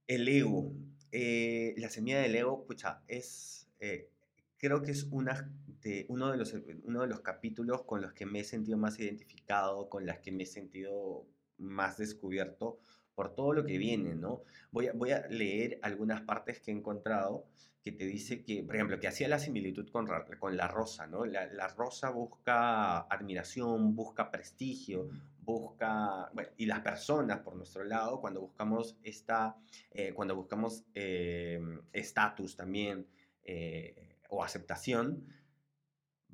el 0.05 0.27
ego. 0.27 0.71
eh, 1.11 1.73
la 1.77 1.89
semilla 1.89 2.19
del 2.19 2.35
ego, 2.35 2.63
pucha, 2.67 3.01
es. 3.07 3.67
eh, 3.79 4.11
creo 4.59 4.81
que 4.83 4.91
es 4.91 5.03
una 5.09 5.49
de, 5.81 6.05
uno, 6.09 6.31
de 6.31 6.37
los, 6.37 6.53
uno 6.83 7.01
de 7.01 7.07
los 7.07 7.21
capítulos 7.21 7.83
con 7.83 8.01
los 8.01 8.13
que 8.13 8.25
me 8.25 8.41
he 8.41 8.43
sentido 8.43 8.77
más 8.77 8.99
identificado, 8.99 9.89
con 9.89 10.05
las 10.05 10.19
que 10.19 10.31
me 10.31 10.43
he 10.43 10.45
sentido 10.45 11.25
más 11.57 11.97
descubierto 11.97 12.79
por 13.15 13.35
todo 13.35 13.53
lo 13.53 13.65
que 13.65 13.77
viene, 13.77 14.15
¿no? 14.15 14.43
Voy 14.71 14.87
a, 14.87 14.93
voy 14.93 15.11
a 15.11 15.27
leer 15.27 15.79
algunas 15.81 16.21
partes 16.21 16.61
que 16.61 16.71
he 16.71 16.73
encontrado 16.73 17.45
que 17.83 17.91
te 17.91 18.05
dice 18.05 18.43
que, 18.43 18.63
por 18.63 18.75
ejemplo, 18.75 18.99
que 18.99 19.07
hacía 19.07 19.27
la 19.27 19.39
similitud 19.39 19.89
con, 19.89 20.07
con 20.39 20.55
la 20.55 20.67
rosa, 20.67 21.07
¿no? 21.07 21.25
La, 21.25 21.45
la 21.47 21.67
rosa 21.67 22.09
busca 22.11 22.99
admiración, 22.99 23.95
busca 23.95 24.31
prestigio, 24.31 25.09
busca, 25.49 26.29
bueno, 26.33 26.49
y 26.57 26.65
las 26.65 26.81
personas 26.81 27.39
por 27.39 27.55
nuestro 27.55 27.83
lado, 27.83 28.21
cuando 28.21 28.41
buscamos 28.41 28.97
esta, 29.03 29.57
eh, 29.91 30.13
cuando 30.13 30.35
buscamos 30.35 30.83
eh, 30.93 31.59
estatus 31.91 32.55
también 32.55 33.07
eh, 33.43 34.17
o 34.29 34.43
aceptación, 34.43 35.25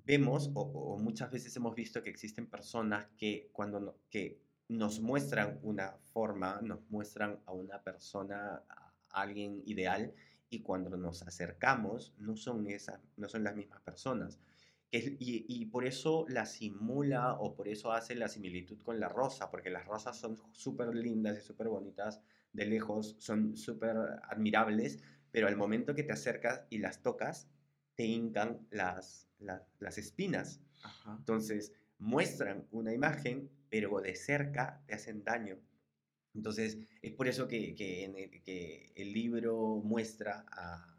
vemos 0.05 0.51
o, 0.53 0.61
o 0.61 0.97
muchas 0.99 1.31
veces 1.31 1.55
hemos 1.55 1.75
visto 1.75 2.01
que 2.03 2.09
existen 2.09 2.47
personas 2.47 3.07
que 3.17 3.49
cuando 3.51 3.79
no- 3.79 3.95
que 4.09 4.39
nos 4.67 4.99
muestran 4.99 5.59
una 5.63 5.91
forma, 6.13 6.59
nos 6.61 6.81
muestran 6.89 7.39
a 7.45 7.51
una 7.53 7.81
persona, 7.83 8.63
a 8.69 8.93
alguien 9.09 9.61
ideal, 9.65 10.13
y 10.49 10.61
cuando 10.61 10.95
nos 10.97 11.21
acercamos 11.23 12.13
no 12.17 12.35
son, 12.35 12.67
esas, 12.67 12.99
no 13.17 13.27
son 13.29 13.43
las 13.43 13.55
mismas 13.55 13.81
personas. 13.81 14.39
Y, 14.91 15.45
y 15.49 15.65
por 15.65 15.85
eso 15.85 16.25
la 16.29 16.45
simula 16.45 17.33
o 17.33 17.53
por 17.53 17.67
eso 17.67 17.91
hace 17.91 18.15
la 18.15 18.29
similitud 18.29 18.81
con 18.81 18.99
la 18.99 19.09
rosa, 19.09 19.51
porque 19.51 19.69
las 19.69 19.85
rosas 19.85 20.17
son 20.17 20.39
súper 20.53 20.95
lindas 20.95 21.37
y 21.37 21.41
súper 21.41 21.67
bonitas 21.67 22.21
de 22.53 22.65
lejos, 22.65 23.15
son 23.19 23.57
súper 23.57 23.97
admirables, 24.23 25.03
pero 25.31 25.47
al 25.47 25.57
momento 25.57 25.93
que 25.95 26.03
te 26.03 26.13
acercas 26.13 26.63
y 26.69 26.77
las 26.77 27.01
tocas, 27.01 27.49
te 27.95 28.05
hincan 28.05 28.65
las, 28.71 29.27
las, 29.45 29.61
las 29.79 29.97
espinas. 29.97 30.61
Ajá. 30.83 31.15
Entonces, 31.19 31.73
muestran 31.97 32.67
una 32.71 32.93
imagen, 32.93 33.49
pero 33.69 34.01
de 34.01 34.15
cerca 34.15 34.83
te 34.87 34.95
hacen 34.95 35.23
daño. 35.23 35.57
Entonces, 36.33 36.77
es 37.01 37.13
por 37.13 37.27
eso 37.27 37.47
que, 37.47 37.75
que 37.75 38.03
en 38.03 38.17
el, 38.17 38.43
que 38.43 38.91
el 38.95 39.13
libro 39.13 39.81
muestra 39.83 40.45
a, 40.51 40.95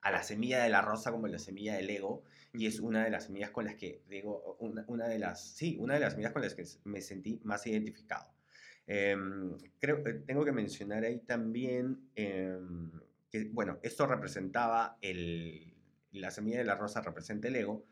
a 0.00 0.10
la 0.10 0.22
semilla 0.22 0.62
de 0.62 0.70
la 0.70 0.80
rosa 0.80 1.10
como 1.10 1.28
la 1.28 1.38
semilla 1.38 1.76
del 1.76 1.90
ego, 1.90 2.24
y 2.52 2.66
es 2.66 2.80
una 2.80 3.04
de 3.04 3.10
las 3.10 3.24
semillas 3.24 3.50
con 3.50 3.66
las 3.66 3.74
que, 3.74 4.02
digo, 4.08 4.56
una, 4.60 4.84
una 4.88 5.06
de 5.06 5.18
las, 5.18 5.54
sí, 5.54 5.76
una 5.78 5.94
de 5.94 6.00
las 6.00 6.12
semillas 6.12 6.32
con 6.32 6.42
las 6.42 6.54
que 6.54 6.64
me 6.84 7.02
sentí 7.02 7.40
más 7.44 7.66
identificado. 7.66 8.32
Em, 8.86 9.58
creo 9.78 10.02
que 10.02 10.14
tengo 10.14 10.44
que 10.46 10.52
mencionar 10.52 11.04
ahí 11.04 11.18
también 11.18 12.08
em, 12.14 12.90
que, 13.30 13.44
bueno, 13.52 13.78
esto 13.82 14.06
representaba 14.06 14.96
el, 15.02 15.74
la 16.12 16.30
semilla 16.30 16.58
de 16.58 16.64
la 16.64 16.74
rosa 16.74 17.00
representa 17.00 17.48
el 17.48 17.56
ego, 17.56 17.84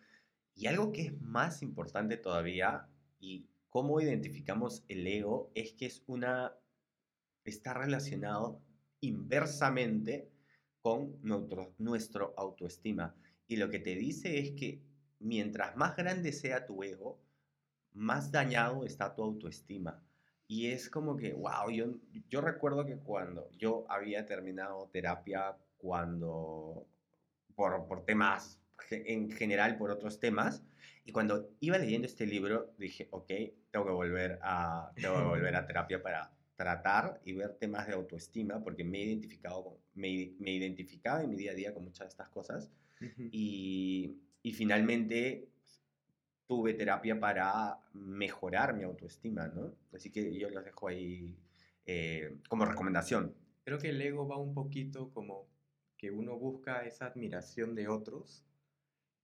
y 0.54 0.66
algo 0.66 0.92
que 0.92 1.02
es 1.02 1.20
más 1.20 1.62
importante 1.62 2.16
todavía, 2.16 2.88
y 3.18 3.46
cómo 3.68 4.00
identificamos 4.00 4.84
el 4.88 5.06
ego, 5.06 5.50
es 5.54 5.72
que 5.72 5.86
es 5.86 6.02
una, 6.06 6.54
está 7.44 7.74
relacionado 7.74 8.62
inversamente 9.00 10.30
con 10.80 11.18
nuestro, 11.22 11.74
nuestro 11.78 12.34
autoestima. 12.36 13.14
Y 13.46 13.56
lo 13.56 13.68
que 13.70 13.78
te 13.78 13.94
dice 13.94 14.38
es 14.38 14.52
que 14.52 14.82
mientras 15.18 15.76
más 15.76 15.96
grande 15.96 16.32
sea 16.32 16.66
tu 16.66 16.82
ego, 16.82 17.20
más 17.92 18.30
dañado 18.30 18.84
está 18.84 19.14
tu 19.14 19.22
autoestima. 19.22 20.02
Y 20.48 20.68
es 20.68 20.88
como 20.88 21.16
que, 21.16 21.32
wow, 21.32 21.70
yo, 21.70 21.96
yo 22.28 22.40
recuerdo 22.40 22.86
que 22.86 22.98
cuando 22.98 23.50
yo 23.52 23.84
había 23.88 24.26
terminado 24.26 24.88
terapia, 24.92 25.56
cuando, 25.76 26.86
por, 27.56 27.86
por 27.88 28.04
temas, 28.04 28.60
en 28.90 29.30
general 29.32 29.76
por 29.78 29.90
otros 29.90 30.20
temas, 30.20 30.62
y 31.04 31.10
cuando 31.12 31.50
iba 31.60 31.78
leyendo 31.78 32.06
este 32.06 32.26
libro, 32.26 32.72
dije, 32.78 33.08
ok, 33.10 33.28
tengo 33.70 33.86
que 33.86 33.92
volver 33.92 34.38
a, 34.42 34.92
tengo 34.94 35.16
que 35.16 35.24
volver 35.24 35.56
a 35.56 35.66
terapia 35.66 36.02
para 36.02 36.32
tratar 36.54 37.20
y 37.24 37.32
ver 37.32 37.54
temas 37.58 37.86
de 37.86 37.94
autoestima, 37.94 38.62
porque 38.62 38.84
me 38.84 38.98
he 38.98 39.04
identificado, 39.04 39.64
con- 39.64 39.78
me, 39.94 40.32
me 40.38 40.52
identificaba 40.52 41.22
en 41.22 41.30
mi 41.30 41.36
día 41.36 41.52
a 41.52 41.54
día 41.54 41.74
con 41.74 41.84
muchas 41.84 42.06
de 42.06 42.10
estas 42.10 42.28
cosas, 42.28 42.70
y, 43.32 44.16
y 44.42 44.52
finalmente 44.52 45.48
tuve 46.46 46.74
terapia 46.74 47.18
para 47.18 47.78
mejorar 47.92 48.74
mi 48.74 48.84
autoestima, 48.84 49.48
¿no? 49.48 49.74
Así 49.92 50.10
que 50.10 50.38
yo 50.38 50.48
los 50.50 50.64
dejo 50.64 50.88
ahí 50.88 51.36
eh, 51.86 52.36
como 52.48 52.64
recomendación. 52.64 53.34
Creo 53.64 53.78
que 53.78 53.88
el 53.90 54.00
ego 54.00 54.26
va 54.28 54.38
un 54.38 54.54
poquito 54.54 55.10
como 55.12 55.46
que 55.96 56.10
uno 56.10 56.38
busca 56.38 56.84
esa 56.86 57.06
admiración 57.06 57.74
de 57.74 57.88
otros 57.88 58.44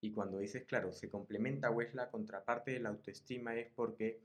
y 0.01 0.13
cuando 0.13 0.39
dices, 0.39 0.65
claro, 0.65 0.93
se 0.93 1.09
complementa 1.09 1.71
o 1.71 1.81
es 1.81 1.95
la 1.95 2.11
contraparte 2.11 2.73
de 2.73 2.81
la 2.81 2.89
autoestima 2.91 3.55
es 3.57 3.71
porque 3.73 4.21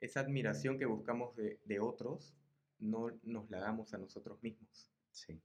esa 0.00 0.20
admiración 0.20 0.78
que 0.78 0.86
buscamos 0.86 1.34
de, 1.36 1.60
de 1.64 1.80
otros, 1.80 2.36
no 2.78 3.18
nos 3.24 3.50
la 3.50 3.58
damos 3.58 3.92
a 3.94 3.98
nosotros 3.98 4.42
mismos. 4.42 4.92
Sí. 5.10 5.40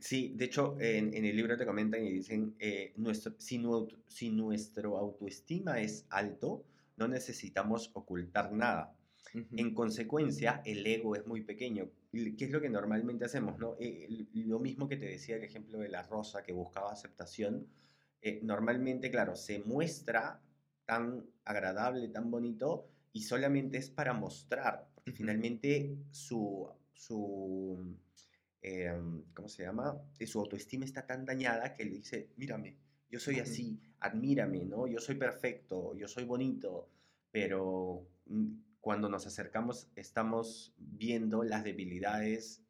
Sí, 0.00 0.32
de 0.34 0.46
hecho, 0.46 0.76
en, 0.80 1.14
en 1.14 1.24
el 1.24 1.36
libro 1.36 1.56
te 1.56 1.66
comentan 1.66 2.04
y 2.04 2.10
dicen, 2.12 2.56
eh, 2.58 2.92
nuestro, 2.96 3.34
si, 3.38 3.58
nu- 3.58 3.88
si 4.08 4.30
nuestro 4.30 4.96
autoestima 4.98 5.80
es 5.80 6.06
alto, 6.10 6.64
no 6.96 7.08
necesitamos 7.08 7.90
ocultar 7.94 8.52
nada. 8.52 8.96
En 9.34 9.74
consecuencia, 9.74 10.62
el 10.64 10.86
ego 10.86 11.14
es 11.14 11.26
muy 11.26 11.42
pequeño. 11.42 11.90
Y 12.12 12.36
¿Qué 12.36 12.44
es 12.44 12.50
lo 12.50 12.60
que 12.60 12.68
normalmente 12.68 13.24
hacemos? 13.24 13.58
¿no? 13.58 13.76
Eh, 13.80 14.26
lo 14.34 14.58
mismo 14.58 14.86
que 14.88 14.96
te 14.96 15.06
decía 15.06 15.36
el 15.36 15.44
ejemplo 15.44 15.78
de 15.78 15.88
la 15.88 16.02
rosa 16.02 16.42
que 16.42 16.52
buscaba 16.52 16.92
aceptación, 16.92 17.66
eh, 18.20 18.40
normalmente, 18.42 19.10
claro, 19.10 19.34
se 19.34 19.58
muestra 19.60 20.40
tan 20.84 21.24
agradable, 21.44 22.08
tan 22.08 22.30
bonito, 22.30 22.86
y 23.12 23.22
solamente 23.22 23.78
es 23.78 23.90
para 23.90 24.12
mostrar, 24.12 24.88
porque 24.94 25.12
finalmente 25.12 25.96
su, 26.10 26.68
su 26.94 27.96
eh, 28.62 28.92
¿cómo 29.34 29.48
se 29.48 29.64
llama? 29.64 30.00
Eh, 30.18 30.26
su 30.26 30.38
autoestima 30.38 30.84
está 30.84 31.04
tan 31.04 31.24
dañada 31.24 31.74
que 31.74 31.84
le 31.84 31.90
dice, 31.96 32.30
mírame, 32.36 32.76
yo 33.10 33.18
soy 33.18 33.40
así, 33.40 33.78
admírame, 34.00 34.64
¿no? 34.64 34.86
Yo 34.86 35.00
soy 35.00 35.16
perfecto, 35.16 35.94
yo 35.96 36.06
soy 36.06 36.24
bonito, 36.24 36.88
pero 37.30 38.06
mm, 38.26 38.52
cuando 38.82 39.08
nos 39.08 39.26
acercamos 39.26 39.88
estamos 39.94 40.74
viendo 40.76 41.44
las 41.44 41.62
debilidades 41.62 42.62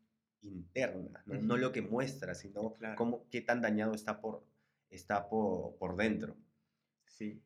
internas, 0.43 1.27
¿no? 1.27 1.35
No 1.35 1.55
Ujú. 1.55 1.57
lo 1.57 1.73
que 1.73 1.81
muestra, 1.81 2.35
sino 2.35 2.75
Claro. 2.75 2.97
cómo, 2.97 3.25
qué 3.31 3.41
tan 3.41 3.63
dañado 3.63 3.95
está 3.95 4.21
por, 4.21 4.45
está 4.91 5.29
por, 5.29 5.75
por 5.77 5.97
dentro. 5.97 6.37
Sí. 7.07 7.41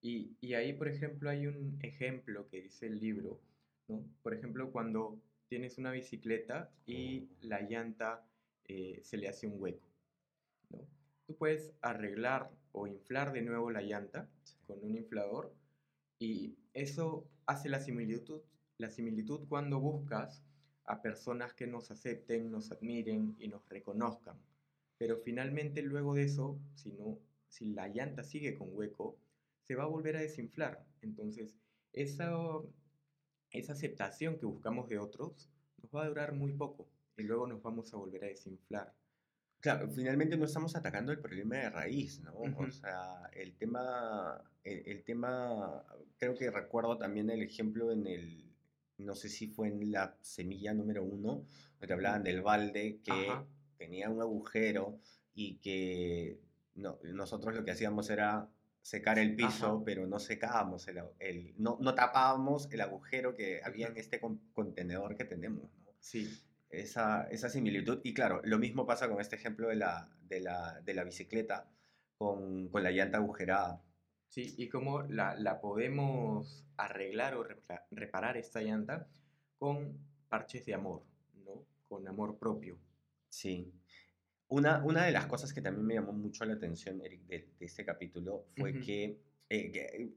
Y, 0.00 0.36
y 0.40 0.54
ahí, 0.54 0.74
por 0.74 0.86
ejemplo, 0.86 1.28
hay 1.28 1.48
un 1.48 1.76
ejemplo 1.82 2.48
que 2.48 2.62
dice 2.62 2.86
el 2.86 3.00
libro, 3.00 3.40
¿no? 3.88 4.04
Por 4.22 4.32
ejemplo, 4.32 4.70
cuando 4.70 5.18
tienes 5.48 5.76
una 5.78 5.90
bicicleta 5.90 6.70
y 6.86 7.28
la 7.40 7.62
llanta 7.62 8.24
eh, 8.64 9.00
se 9.02 9.16
le 9.16 9.28
hace 9.28 9.48
un 9.48 9.60
hueco, 9.60 9.88
¿no? 10.70 10.86
Tú 11.26 11.34
puedes 11.36 11.72
arreglar 11.80 12.50
o 12.70 12.86
inflar 12.86 13.32
de 13.32 13.42
nuevo 13.42 13.70
la 13.70 13.82
llanta 13.82 14.28
con 14.68 14.78
un 14.84 14.94
inflador 14.94 15.52
y 16.20 16.54
eso 16.74 17.26
hace 17.46 17.68
la 17.68 17.80
similitud, 17.80 18.40
la 18.78 18.90
similitud 18.90 19.46
cuando 19.48 19.80
buscas 19.80 20.42
a 20.86 21.00
personas 21.00 21.54
que 21.54 21.66
nos 21.66 21.90
acepten, 21.90 22.50
nos 22.50 22.70
admiren 22.70 23.36
y 23.38 23.48
nos 23.48 23.68
reconozcan. 23.68 24.36
Pero 24.98 25.18
finalmente 25.18 25.82
luego 25.82 26.14
de 26.14 26.24
eso, 26.24 26.58
si, 26.74 26.92
no, 26.92 27.18
si 27.48 27.72
la 27.72 27.88
llanta 27.88 28.22
sigue 28.22 28.54
con 28.54 28.68
hueco, 28.72 29.16
se 29.62 29.74
va 29.74 29.84
a 29.84 29.88
volver 29.88 30.16
a 30.16 30.20
desinflar. 30.20 30.84
Entonces, 31.00 31.56
esa, 31.92 32.30
esa 33.50 33.72
aceptación 33.72 34.38
que 34.38 34.46
buscamos 34.46 34.88
de 34.88 34.98
otros 34.98 35.48
nos 35.82 35.90
va 35.94 36.04
a 36.04 36.08
durar 36.08 36.34
muy 36.34 36.52
poco 36.52 36.88
y 37.16 37.22
luego 37.22 37.46
nos 37.46 37.62
vamos 37.62 37.92
a 37.94 37.96
volver 37.96 38.24
a 38.24 38.28
desinflar. 38.28 38.94
Claro, 39.60 39.88
finalmente 39.88 40.36
no 40.36 40.44
estamos 40.44 40.76
atacando 40.76 41.10
el 41.12 41.20
problema 41.20 41.56
de 41.56 41.70
raíz, 41.70 42.20
¿no? 42.20 42.34
O 42.34 42.70
sea, 42.70 43.30
el 43.32 43.56
tema, 43.56 44.44
el, 44.64 44.82
el 44.86 45.04
tema, 45.04 45.84
creo 46.18 46.34
que 46.34 46.50
recuerdo 46.50 46.98
también 46.98 47.30
el 47.30 47.42
ejemplo 47.42 47.92
en 47.92 48.06
el, 48.06 48.50
no 48.98 49.14
sé 49.14 49.28
si 49.28 49.46
fue 49.48 49.68
en 49.68 49.92
la 49.92 50.16
semilla 50.20 50.72
número 50.74 51.04
uno, 51.04 51.44
donde 51.80 51.94
hablaban 51.94 52.22
del 52.24 52.42
balde 52.42 53.00
que 53.04 53.12
Ajá. 53.30 53.46
tenía 53.76 54.08
un 54.10 54.20
agujero 54.20 54.98
y 55.34 55.56
que 55.56 56.38
no, 56.74 56.98
nosotros 57.04 57.54
lo 57.54 57.64
que 57.64 57.72
hacíamos 57.72 58.08
era 58.10 58.48
secar 58.82 59.18
el 59.18 59.34
piso, 59.36 59.66
Ajá. 59.76 59.82
pero 59.84 60.06
no 60.06 60.18
secábamos 60.18 60.86
el, 60.88 61.00
el- 61.18 61.54
no, 61.58 61.78
no 61.80 61.94
tapábamos 61.94 62.68
el 62.72 62.80
agujero 62.80 63.34
que 63.34 63.60
había 63.64 63.88
en 63.88 63.96
este 63.96 64.20
con- 64.20 64.40
contenedor 64.52 65.16
que 65.16 65.24
tenemos, 65.24 65.70
¿no? 65.84 65.90
Sí, 66.00 66.28
esa, 66.70 67.24
esa 67.30 67.48
similitud. 67.48 68.00
Y 68.04 68.12
claro, 68.12 68.40
lo 68.44 68.58
mismo 68.58 68.84
pasa 68.86 69.08
con 69.08 69.20
este 69.20 69.36
ejemplo 69.36 69.68
de 69.68 69.76
la, 69.76 70.08
de 70.28 70.40
la, 70.40 70.80
de 70.82 70.92
la 70.94 71.04
bicicleta 71.04 71.66
con, 72.18 72.68
con 72.68 72.82
la 72.82 72.90
llanta 72.90 73.18
agujerada. 73.18 73.80
Sí. 74.34 74.54
Y 74.58 74.68
cómo 74.68 75.02
la, 75.02 75.34
la 75.36 75.60
podemos 75.60 76.64
arreglar 76.76 77.34
o 77.36 77.46
reparar 77.90 78.36
esta 78.36 78.60
llanta 78.60 79.06
con 79.58 79.96
parches 80.28 80.66
de 80.66 80.74
amor, 80.74 81.04
¿no? 81.44 81.64
Con 81.88 82.08
amor 82.08 82.38
propio. 82.38 82.78
Sí. 83.28 83.72
Una, 84.48 84.84
una 84.84 85.04
de 85.04 85.12
las 85.12 85.26
cosas 85.26 85.52
que 85.52 85.62
también 85.62 85.86
me 85.86 85.94
llamó 85.94 86.12
mucho 86.12 86.44
la 86.44 86.54
atención, 86.54 87.00
Eric, 87.04 87.22
de, 87.26 87.48
de 87.58 87.66
este 87.66 87.84
capítulo 87.84 88.46
fue 88.56 88.80
que, 88.80 89.18
eh, 89.48 89.70
que, 89.70 90.12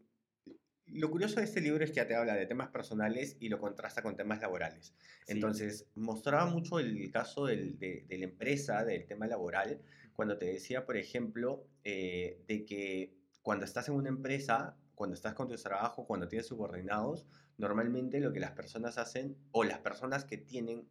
lo 0.88 1.10
curioso 1.12 1.40
de 1.40 1.46
este 1.46 1.62
libro 1.62 1.84
es 1.84 1.92
que 1.92 1.98
ya 1.98 2.08
te 2.08 2.16
habla 2.16 2.36
de 2.36 2.46
temas 2.46 2.70
personales 2.70 3.38
y 3.40 3.50
lo 3.50 3.60
contrasta 3.60 4.02
con 4.02 4.16
temas 4.16 4.42
laborales. 4.42 4.96
Sí. 5.26 5.34
Entonces, 5.34 5.88
mostraba 5.96 6.46
mucho 6.46 6.80
el 6.80 7.12
caso 7.12 7.46
del- 7.46 7.78
de, 7.78 8.06
de 8.08 8.18
la 8.18 8.26
empresa, 8.26 8.84
del 8.84 9.06
tema 9.06 9.28
laboral, 9.28 9.82
cuando 10.14 10.38
te 10.38 10.46
decía, 10.46 10.86
por 10.86 10.98
ejemplo, 10.98 11.68
eh, 11.84 12.42
de 12.48 12.66
que 12.66 13.17
cuando 13.48 13.64
estás 13.64 13.88
en 13.88 13.96
una 13.96 14.10
empresa, 14.10 14.76
cuando 14.94 15.14
estás 15.14 15.34
con 15.34 15.48
tu 15.48 15.56
trabajo, 15.56 16.06
cuando 16.06 16.28
tienes 16.28 16.48
subordinados, 16.48 17.26
normalmente 17.58 18.20
lo 18.20 18.34
que 18.34 18.42
las 18.42 18.52
personas 18.52 18.98
hacen, 18.98 19.38
o 19.54 19.64
las 19.64 19.80
personas 19.80 20.26
que 20.26 20.38
tienen 20.38 20.90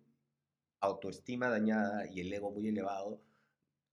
autoestima 0.81 1.51
dañada 1.51 2.07
y 2.11 2.21
el 2.21 2.33
ego 2.33 2.51
muy 2.51 2.69
elevado, 2.69 3.21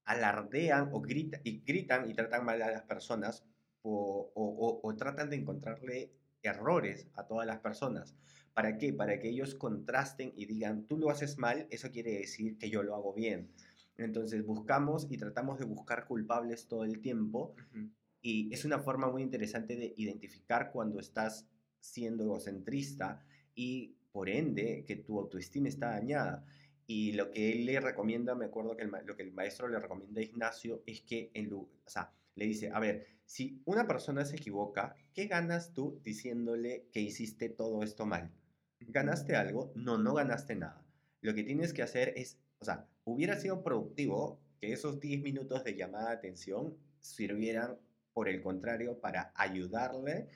alardean 0.05 0.91
o 0.93 1.01
grita, 1.01 1.41
y 1.43 1.61
gritan 1.65 2.09
y 2.09 2.13
tratan 2.13 2.45
mal 2.45 2.61
a 2.61 2.71
las 2.71 2.83
personas 2.83 3.45
o, 3.81 4.31
o- 4.33 4.67
o- 4.67 4.79
o 4.81 4.95
tratan 4.95 5.29
de 5.29 5.35
encontrarle 5.35 6.13
errores 6.41 7.09
a 7.15 7.27
todas 7.27 7.45
las 7.45 7.59
personas. 7.59 8.15
¿Para 8.53 8.77
qué? 8.77 8.93
Para 8.93 9.19
que 9.19 9.27
ellos 9.27 9.55
contrasten 9.55 10.31
y 10.37 10.45
digan, 10.45 10.87
tú 10.87 10.97
lo 10.97 11.09
haces 11.09 11.37
mal, 11.37 11.67
eso 11.69 11.91
quiere 11.91 12.13
decir 12.13 12.57
que 12.57 12.69
yo 12.69 12.81
lo 12.81 12.95
hago 12.95 13.13
bien. 13.13 13.51
Entonces 13.97 14.45
buscamos 14.45 15.07
y 15.11 15.17
tratamos 15.17 15.59
de 15.59 15.65
buscar 15.65 16.07
culpables 16.07 16.69
todo 16.69 16.85
el 16.85 17.01
tiempo 17.01 17.55
Ujú. 17.57 17.89
Y 18.23 18.51
es 18.53 18.63
una 18.63 18.79
forma 18.79 19.11
muy 19.11 19.21
interesante 19.21 19.75
de 19.75 19.93
identificar 19.97 20.71
cuando 20.71 20.99
estás 20.99 21.45
siendo 21.79 22.23
egocentrista 22.23 23.21
y 23.53 23.97
por 24.13 24.29
ende 24.29 24.85
que 24.87 24.95
tu 24.95 25.19
autoestima 25.19 25.67
está 25.67 25.91
dañada. 25.91 26.45
Y 26.87 27.11
lo 27.11 27.29
que 27.29 27.51
él 27.51 27.65
le 27.65 27.79
recomienda, 27.81 28.33
me 28.33 28.45
acuerdo 28.45 28.77
que 28.77 28.83
el 28.83 28.91
lo 29.05 29.15
que 29.15 29.23
el 29.23 29.33
maestro 29.33 29.67
le 29.67 29.79
recomienda 29.79 30.21
a 30.21 30.23
Ignacio 30.23 30.83
es 30.85 31.01
que 31.01 31.31
en 31.33 31.53
o 31.53 31.67
sea, 31.85 32.13
le 32.35 32.45
dice, 32.45 32.71
a 32.73 32.79
ver, 32.79 33.05
si 33.25 33.61
una 33.65 33.87
persona 33.87 34.25
se 34.25 34.37
equivoca, 34.37 34.95
¿qué 35.13 35.27
ganas 35.27 35.73
tú 35.73 35.99
diciéndole 36.03 36.87
que 36.93 37.01
hiciste 37.01 37.49
todo 37.49 37.83
esto 37.83 38.05
mal? 38.05 38.31
¿Ganaste 38.79 39.35
algo? 39.35 39.73
No, 39.75 39.97
no 39.97 40.13
ganaste 40.13 40.55
nada. 40.55 40.85
Lo 41.21 41.33
que 41.33 41.43
tienes 41.43 41.73
que 41.73 41.83
hacer 41.83 42.13
es, 42.15 42.39
o 42.59 42.65
sea, 42.65 42.87
hubiera 43.03 43.37
sido 43.37 43.63
productivo 43.63 44.39
que 44.59 44.71
esos 44.71 44.99
10 44.99 45.21
minutos 45.21 45.63
de 45.63 45.75
llamada 45.75 46.09
de 46.09 46.15
atención 46.15 46.77
sirvieran, 47.01 47.77
por 48.13 48.29
el 48.29 48.41
contrario, 48.41 48.99
para 48.99 49.31
ayudarle, 49.35 50.29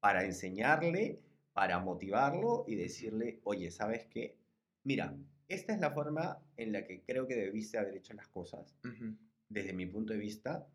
para 0.00 0.24
enseñarle, 0.24 1.20
para 1.52 1.78
motivarlo 1.78 2.64
y 2.66 2.76
decirle, 2.76 3.40
oye, 3.44 3.70
¿sabes 3.70 4.06
qué? 4.06 4.38
Mira, 4.84 5.16
esta 5.48 5.72
es 5.74 5.80
la 5.80 5.92
forma 5.92 6.42
en 6.56 6.72
la 6.72 6.84
que 6.84 7.02
creo 7.02 7.26
que 7.26 7.34
debiste 7.36 7.78
haber 7.78 7.96
hecho 7.96 8.14
las 8.14 8.28
cosas, 8.28 8.76
Ujú. 8.84 9.16
desde 9.48 9.72
mi 9.72 9.86
punto 9.86 10.12
de 10.12 10.18
vista. 10.18 10.66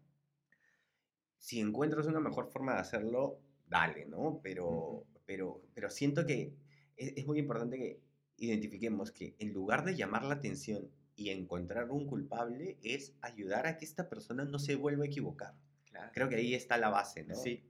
Si 1.38 1.60
encuentras 1.60 2.06
una 2.08 2.20
mejor 2.20 2.48
forma 2.52 2.74
de 2.76 2.80
hacerlo, 2.82 3.42
dale, 3.68 4.06
¿no? 4.06 4.40
Pero, 4.44 4.68
Ujú. 4.68 5.06
pero, 5.26 5.62
pero 5.74 5.90
siento 5.90 6.26
que 6.26 6.54
es, 6.98 7.14
es 7.18 7.26
muy 7.26 7.40
importante 7.40 7.78
que 7.78 8.02
identifiquemos 8.38 9.12
que 9.12 9.36
en 9.40 9.54
lugar 9.54 9.84
de 9.86 9.96
llamar 9.96 10.24
la 10.24 10.36
atención 10.36 10.90
y 11.16 11.30
encontrar 11.30 11.92
un 11.92 12.08
culpable, 12.08 12.80
es 12.82 13.16
ayudar 13.22 13.68
a 13.68 13.78
que 13.78 13.86
esta 13.86 14.10
persona 14.10 14.46
no 14.46 14.58
se 14.60 14.76
vuelva 14.76 15.04
a 15.04 15.08
equivocar. 15.08 15.54
Claro. 15.92 16.12
Creo 16.14 16.30
que 16.30 16.36
ahí 16.36 16.56
está 16.56 16.78
la 16.78 16.90
base, 16.90 17.24
¿no? 17.24 17.36
Sí. 17.36 17.62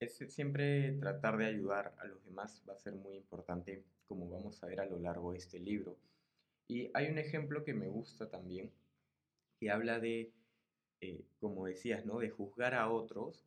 Es 0.00 0.16
siempre 0.28 0.92
tratar 0.92 1.36
de 1.36 1.46
ayudar 1.46 1.94
a 1.98 2.06
los 2.06 2.24
demás 2.24 2.62
va 2.68 2.72
a 2.74 2.78
ser 2.78 2.94
muy 2.94 3.16
importante, 3.16 3.84
como 4.06 4.30
vamos 4.30 4.62
a 4.62 4.66
ver 4.66 4.80
a 4.80 4.86
lo 4.86 4.98
largo 4.98 5.32
de 5.32 5.38
este 5.38 5.58
libro. 5.58 5.98
Y 6.68 6.90
hay 6.94 7.10
un 7.10 7.18
ejemplo 7.18 7.64
que 7.64 7.74
me 7.74 7.88
gusta 7.88 8.30
también, 8.30 8.72
que 9.58 9.70
habla 9.70 9.98
de, 9.98 10.32
eh, 11.00 11.24
como 11.40 11.66
decías, 11.66 12.06
¿no? 12.06 12.18
De 12.18 12.30
juzgar 12.30 12.74
a 12.74 12.90
otros 12.90 13.44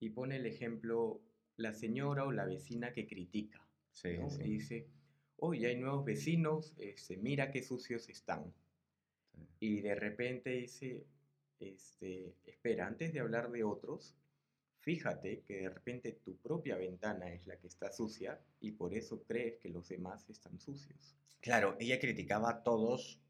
y 0.00 0.10
pone 0.10 0.36
el 0.36 0.46
ejemplo 0.46 1.20
la 1.56 1.74
señora 1.74 2.24
o 2.24 2.32
la 2.32 2.46
vecina 2.46 2.92
que 2.92 3.06
critica, 3.06 3.68
Sí, 3.92 4.16
¿no? 4.16 4.30
sí. 4.30 4.42
Y 4.42 4.50
dice, 4.52 4.86
hoy 5.36 5.66
hay 5.66 5.76
nuevos 5.76 6.04
vecinos, 6.04 6.74
este, 6.78 7.18
mira 7.18 7.50
qué 7.50 7.62
sucios 7.62 8.08
están. 8.08 8.54
Sí. 9.34 9.48
Y 9.60 9.80
de 9.82 9.94
repente 9.94 10.50
dice, 10.50 11.04
este, 11.60 12.34
espera, 12.46 12.86
antes 12.86 13.12
de 13.12 13.20
hablar 13.20 13.50
de 13.50 13.64
otros, 13.64 14.16
fíjate 14.78 15.42
que 15.42 15.62
de 15.62 15.68
repente 15.68 16.12
tu 16.24 16.36
propia 16.38 16.76
ventana 16.76 17.32
es 17.32 17.46
la 17.46 17.56
que 17.58 17.66
está 17.66 17.92
sucia 17.92 18.40
y 18.60 18.72
por 18.72 18.94
eso 18.94 19.22
crees 19.22 19.58
que 19.58 19.68
los 19.68 19.88
demás 19.88 20.28
están 20.30 20.58
sucios. 20.58 21.16
Claro, 21.40 21.76
ella 21.78 22.00
criticaba 22.00 22.50
a 22.50 22.62
todos 22.62 23.20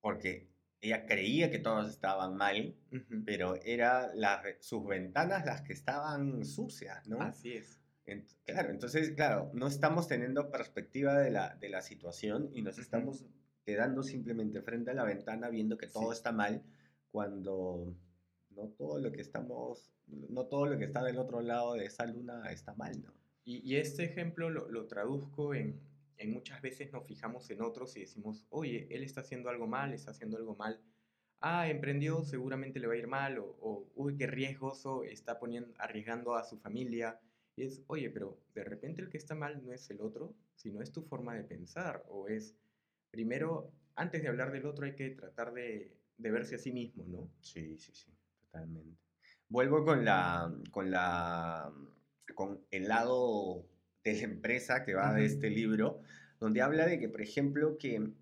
porque 0.00 0.48
ella 0.80 1.04
creía 1.04 1.50
que 1.50 1.58
todos 1.58 1.90
estaban 1.90 2.36
mal, 2.36 2.74
Ujú. 2.90 3.22
pero 3.26 3.56
eran 3.62 4.10
sus 4.60 4.86
ventanas 4.86 5.44
las 5.44 5.62
que 5.62 5.72
estaban 5.74 6.44
sucias, 6.44 7.06
¿no? 7.06 7.20
Así 7.20 7.52
es. 7.52 7.78
claro, 8.44 8.70
entonces, 8.70 9.10
claro, 9.12 9.50
no 9.52 9.66
estamos 9.66 10.08
teniendo 10.08 10.50
perspectiva 10.50 11.18
de 11.18 11.30
la, 11.30 11.54
de 11.56 11.68
la 11.68 11.82
situación 11.82 12.50
y 12.54 12.62
nos 12.62 12.78
estamos 12.78 13.24
quedando 13.64 14.02
simplemente 14.02 14.62
frente 14.62 14.90
a 14.90 14.94
la 14.94 15.04
ventana 15.04 15.48
viendo 15.50 15.76
que 15.76 15.86
todo 15.86 16.12
está 16.12 16.32
mal 16.32 16.62
cuando 17.10 17.94
no 18.50 18.68
todo 18.68 18.98
lo 18.98 19.12
que 19.12 19.20
estamos, 19.20 19.92
no 20.06 20.46
todo 20.46 20.66
lo 20.66 20.78
que 20.78 20.84
está 20.84 21.02
del 21.04 21.18
otro 21.18 21.40
lado 21.40 21.74
de 21.74 21.86
esa 21.86 22.06
luna 22.06 22.50
está 22.50 22.74
mal, 22.74 23.00
¿no? 23.02 23.12
Y, 23.44 23.58
y 23.68 23.76
este 23.76 24.04
ejemplo 24.04 24.50
lo, 24.50 24.68
lo 24.68 24.86
traduzco 24.86 25.54
en, 25.54 25.80
en, 26.18 26.32
muchas 26.32 26.60
veces 26.60 26.92
nos 26.92 27.06
fijamos 27.06 27.48
en 27.50 27.62
otros 27.62 27.96
y 27.96 28.00
decimos, 28.00 28.46
oye, 28.50 28.86
él 28.90 29.02
está 29.02 29.22
haciendo 29.22 29.48
algo 29.48 29.66
mal, 29.66 29.92
está 29.92 30.10
haciendo 30.10 30.36
algo 30.36 30.54
mal. 30.56 30.80
Ah, 31.40 31.68
emprendió, 31.70 32.22
seguramente 32.22 32.78
le 32.80 32.86
va 32.86 32.92
a 32.92 32.98
ir 32.98 33.06
mal, 33.06 33.38
o, 33.38 33.56
o 33.60 33.90
uy, 33.94 34.16
qué 34.16 34.26
riesgoso, 34.26 35.04
está 35.04 35.38
poniendo, 35.38 35.72
arriesgando 35.78 36.34
a 36.34 36.44
su 36.44 36.58
familia. 36.58 37.18
Y 37.56 37.64
es, 37.64 37.82
oye, 37.86 38.10
pero 38.10 38.38
de 38.54 38.62
repente 38.62 39.00
el 39.00 39.08
que 39.08 39.16
está 39.16 39.34
mal 39.34 39.64
no 39.64 39.72
es 39.72 39.88
el 39.90 40.02
otro, 40.02 40.34
sino 40.54 40.82
es 40.82 40.92
tu 40.92 41.02
forma 41.02 41.34
de 41.34 41.44
pensar, 41.44 42.04
o 42.08 42.28
es, 42.28 42.54
primero, 43.10 43.72
antes 43.94 44.22
de 44.22 44.28
hablar 44.28 44.52
del 44.52 44.66
otro 44.66 44.84
hay 44.84 44.94
que 44.94 45.10
tratar 45.10 45.54
de, 45.54 45.96
de 46.20 46.30
verse 46.30 46.56
a 46.56 46.58
sí 46.58 46.72
mismo, 46.72 47.04
¿no? 47.06 47.30
Sí, 47.40 47.76
sí, 47.78 47.92
sí, 47.94 48.10
totalmente. 48.40 48.98
Vuelvo 49.48 49.84
con 49.84 50.04
la, 50.04 50.54
con 50.70 50.90
la, 50.90 51.72
con 52.34 52.60
el 52.70 52.88
lado 52.88 53.66
de 54.04 54.14
la 54.14 54.22
empresa 54.22 54.84
que 54.84 54.94
va 54.94 55.12
de 55.14 55.24
este 55.24 55.50
libro, 55.50 56.02
donde 56.38 56.62
habla 56.62 56.86
de 56.86 56.98
que, 56.98 57.08
por 57.08 57.20
ejemplo, 57.20 57.76
que 57.78 58.12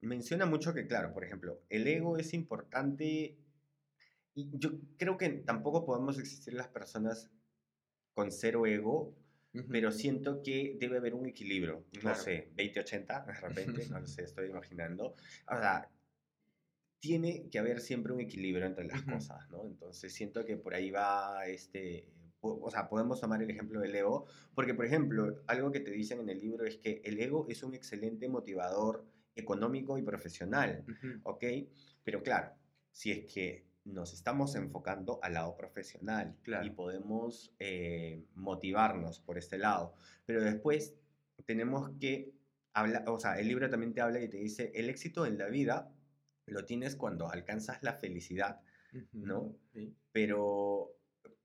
menciona 0.00 0.46
mucho 0.46 0.72
que, 0.72 0.86
claro, 0.86 1.12
por 1.12 1.24
ejemplo, 1.24 1.60
el 1.68 1.86
ego 1.86 2.16
es 2.16 2.32
importante 2.32 3.36
y 4.34 4.50
yo 4.58 4.70
creo 4.98 5.16
que 5.16 5.30
tampoco 5.30 5.84
podemos 5.84 6.18
existir 6.18 6.54
las 6.54 6.68
personas 6.68 7.30
con 8.14 8.30
cero 8.30 8.66
ego, 8.66 9.14
pero 9.70 9.90
siento 9.90 10.42
que 10.42 10.76
debe 10.78 10.98
haber 10.98 11.14
un 11.14 11.26
equilibrio, 11.26 11.86
no 12.02 12.14
sé, 12.14 12.50
20-80, 12.54 13.26
de 13.26 13.32
repente, 13.32 13.86
no 13.88 14.00
lo 14.00 14.06
sé, 14.06 14.24
estoy 14.24 14.50
imaginando. 14.50 15.14
O 15.48 15.56
sea, 15.56 15.88
tiene 17.06 17.48
que 17.50 17.60
haber 17.60 17.80
siempre 17.80 18.12
un 18.12 18.20
equilibrio 18.20 18.66
entre 18.66 18.84
las 18.84 19.02
cosas, 19.02 19.48
¿no? 19.50 19.64
Entonces 19.64 20.12
siento 20.12 20.44
que 20.44 20.56
por 20.56 20.74
ahí 20.74 20.90
va 20.90 21.46
este, 21.46 22.08
o 22.40 22.68
sea, 22.68 22.88
podemos 22.88 23.20
tomar 23.20 23.40
el 23.40 23.48
ejemplo 23.48 23.78
del 23.80 23.94
ego, 23.94 24.26
porque 24.56 24.74
por 24.74 24.86
ejemplo, 24.86 25.40
algo 25.46 25.70
que 25.70 25.78
te 25.78 25.92
dicen 25.92 26.18
en 26.18 26.28
el 26.30 26.40
libro 26.40 26.64
es 26.64 26.78
que 26.78 27.00
el 27.04 27.20
ego 27.20 27.46
es 27.48 27.62
un 27.62 27.74
excelente 27.74 28.28
motivador 28.28 29.06
económico 29.36 29.98
y 29.98 30.02
profesional, 30.02 30.84
¿ok? 31.22 31.44
Pero 32.02 32.24
claro, 32.24 32.50
si 32.90 33.12
es 33.12 33.32
que 33.32 33.66
nos 33.84 34.12
estamos 34.12 34.56
enfocando 34.56 35.20
al 35.22 35.34
lado 35.34 35.56
profesional 35.56 36.34
y 36.64 36.70
podemos 36.70 37.54
eh, 37.60 38.24
motivarnos 38.34 39.20
por 39.20 39.38
este 39.38 39.58
lado, 39.58 39.94
pero 40.24 40.42
después 40.42 40.96
tenemos 41.44 41.88
que 42.00 42.32
hablar, 42.72 43.04
o 43.08 43.20
sea, 43.20 43.38
el 43.38 43.46
libro 43.46 43.70
también 43.70 43.94
te 43.94 44.00
habla 44.00 44.20
y 44.20 44.28
te 44.28 44.38
dice, 44.38 44.72
el 44.74 44.90
éxito 44.90 45.24
en 45.24 45.38
la 45.38 45.46
vida 45.46 45.92
lo 46.46 46.64
tienes 46.64 46.96
cuando 46.96 47.30
alcanzas 47.30 47.82
la 47.82 47.94
felicidad, 47.94 48.60
¿no? 49.12 49.56
Pero, 50.12 50.96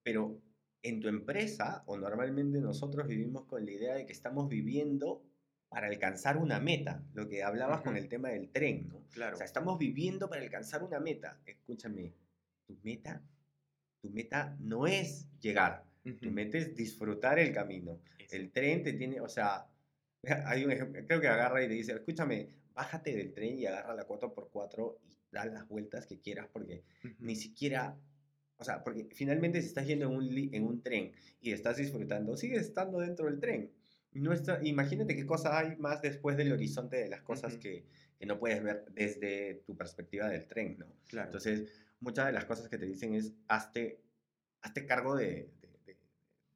pero 0.04 0.40
en 0.84 1.00
tu 1.00 1.08
empresa, 1.08 1.84
o 1.88 1.98
normalmente 1.98 2.60
nosotros 2.60 3.08
vivimos 3.08 3.46
con 3.46 3.66
la 3.66 3.72
idea 3.72 3.94
de 3.96 4.06
que 4.06 4.14
estamos 4.14 4.48
viviendo 4.48 5.24
para 5.70 5.88
alcanzar 5.88 6.38
una 6.38 6.60
meta, 6.60 7.04
lo 7.14 7.28
que 7.30 7.44
hablabas 7.44 7.82
con 7.82 7.96
el 7.96 8.10
tema 8.10 8.30
del 8.30 8.50
tren, 8.50 8.90
¿no? 8.90 9.06
Claro. 9.12 9.36
O 9.36 9.38
sea, 9.38 9.46
estamos 9.46 9.78
viviendo 9.78 10.30
para 10.30 10.42
alcanzar 10.42 10.84
una 10.84 11.00
meta. 11.00 11.40
Escúchame, 11.46 12.14
tu 12.68 12.78
meta, 12.84 13.22
tu 14.02 14.10
meta 14.10 14.58
no 14.60 14.86
es 14.86 15.28
llegar, 15.40 15.86
tu 16.20 16.30
meta 16.30 16.58
es 16.58 16.76
disfrutar 16.76 17.40
el 17.40 17.54
camino. 17.54 18.02
El 18.30 18.52
tren 18.52 18.84
te 18.84 18.94
tiene, 18.94 19.22
o 19.22 19.30
sea, 19.30 19.68
hay 20.46 20.66
un 20.66 20.72
ejemplo, 20.72 21.02
creo 21.08 21.22
que 21.22 21.28
agarra 21.28 21.64
y 21.64 21.68
te 21.68 21.74
dice, 21.74 21.94
escúchame, 21.94 22.50
bájate 22.74 23.16
del 23.16 23.34
tren 23.34 23.58
y 23.58 23.66
agarra 23.66 23.94
la 23.96 24.08
4x4 24.08 24.98
y 25.04 25.18
da 25.32 25.46
las 25.46 25.68
vueltas 25.68 26.06
que 26.06 26.20
quieras 26.20 26.48
porque 26.52 26.84
ni 27.20 27.36
siquiera 27.36 27.98
o 28.62 28.64
sea, 28.64 28.84
porque 28.84 29.10
finalmente 29.12 29.60
si 29.60 29.68
estás 29.68 29.88
yendo 29.88 30.06
en 30.06 30.16
un, 30.16 30.50
en 30.54 30.64
un 30.64 30.84
tren 30.84 31.14
y 31.42 31.52
estás 31.52 31.78
disfrutando, 31.78 32.38
sigues 32.38 32.62
estando 32.62 33.00
dentro 33.00 33.26
del 33.26 33.40
tren. 33.40 33.72
No 34.14 34.34
está, 34.34 34.60
imagínate 34.62 35.16
qué 35.16 35.26
cosas 35.26 35.54
hay 35.54 35.76
más 35.78 36.04
después 36.04 36.38
del 36.38 36.52
horizonte 36.52 36.98
de 36.98 37.10
las 37.10 37.24
cosas 37.24 37.58
que, 37.58 37.88
que, 38.20 38.26
no 38.28 38.38
puedes 38.38 38.62
ver 38.62 38.86
desde 38.92 39.64
tu 39.66 39.76
perspectiva 39.76 40.30
del 40.30 40.46
tren, 40.46 40.78
¿no? 40.78 40.86
Claro. 41.08 41.30
Entonces, 41.30 41.72
muchas 42.02 42.28
de 42.28 42.34
las 42.34 42.46
cosas 42.46 42.70
que 42.70 42.78
te 42.78 42.86
dicen 42.86 43.16
es, 43.16 43.34
hazte, 43.48 44.00
hazte 44.62 44.86
cargo 44.86 45.16
de, 45.16 45.50
de, 45.88 45.98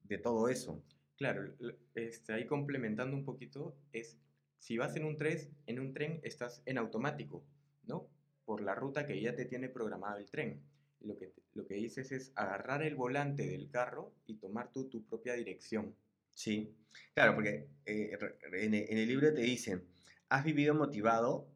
de, 0.04 0.18
todo 0.20 0.48
eso. 0.48 0.84
Claro, 1.16 1.56
este, 1.96 2.34
ahí 2.34 2.46
complementando 2.46 3.18
un 3.18 3.26
poquito, 3.26 3.76
es, 3.94 4.20
si 4.66 4.78
vas 4.78 4.96
en 4.96 5.06
un, 5.06 5.16
tres, 5.16 5.52
en 5.68 5.80
un 5.80 5.94
tren, 5.94 6.20
estás 6.24 6.64
en 6.66 6.80
automático, 6.80 7.46
¿no? 7.84 8.10
Por 8.46 8.62
la 8.62 8.74
ruta 8.74 9.06
que 9.06 9.22
ya 9.22 9.36
te 9.36 9.46
tiene 9.46 9.70
programado 9.70 10.18
el 10.18 10.28
tren 10.32 10.60
lo 11.02 11.16
que, 11.20 11.34
lo 11.54 11.68
que 11.68 11.76
dices 11.76 12.12
es 12.12 12.32
agarrar 12.34 12.82
el 12.82 12.96
volante 12.96 13.46
del 13.46 13.70
carro 13.70 14.12
y 14.26 14.38
tomar 14.38 14.72
tú 14.72 14.90
tu 14.90 15.06
propia 15.06 15.36
dirección. 15.36 15.96
Sí, 16.34 16.76
claro, 17.14 17.36
porque 17.36 17.68
eh, 17.86 18.18
en, 18.54 18.74
el 18.74 19.08
libro 19.08 19.32
te 19.32 19.42
dicen, 19.42 19.84
has 20.30 20.44
vivido 20.44 20.74
motivado 20.74 21.48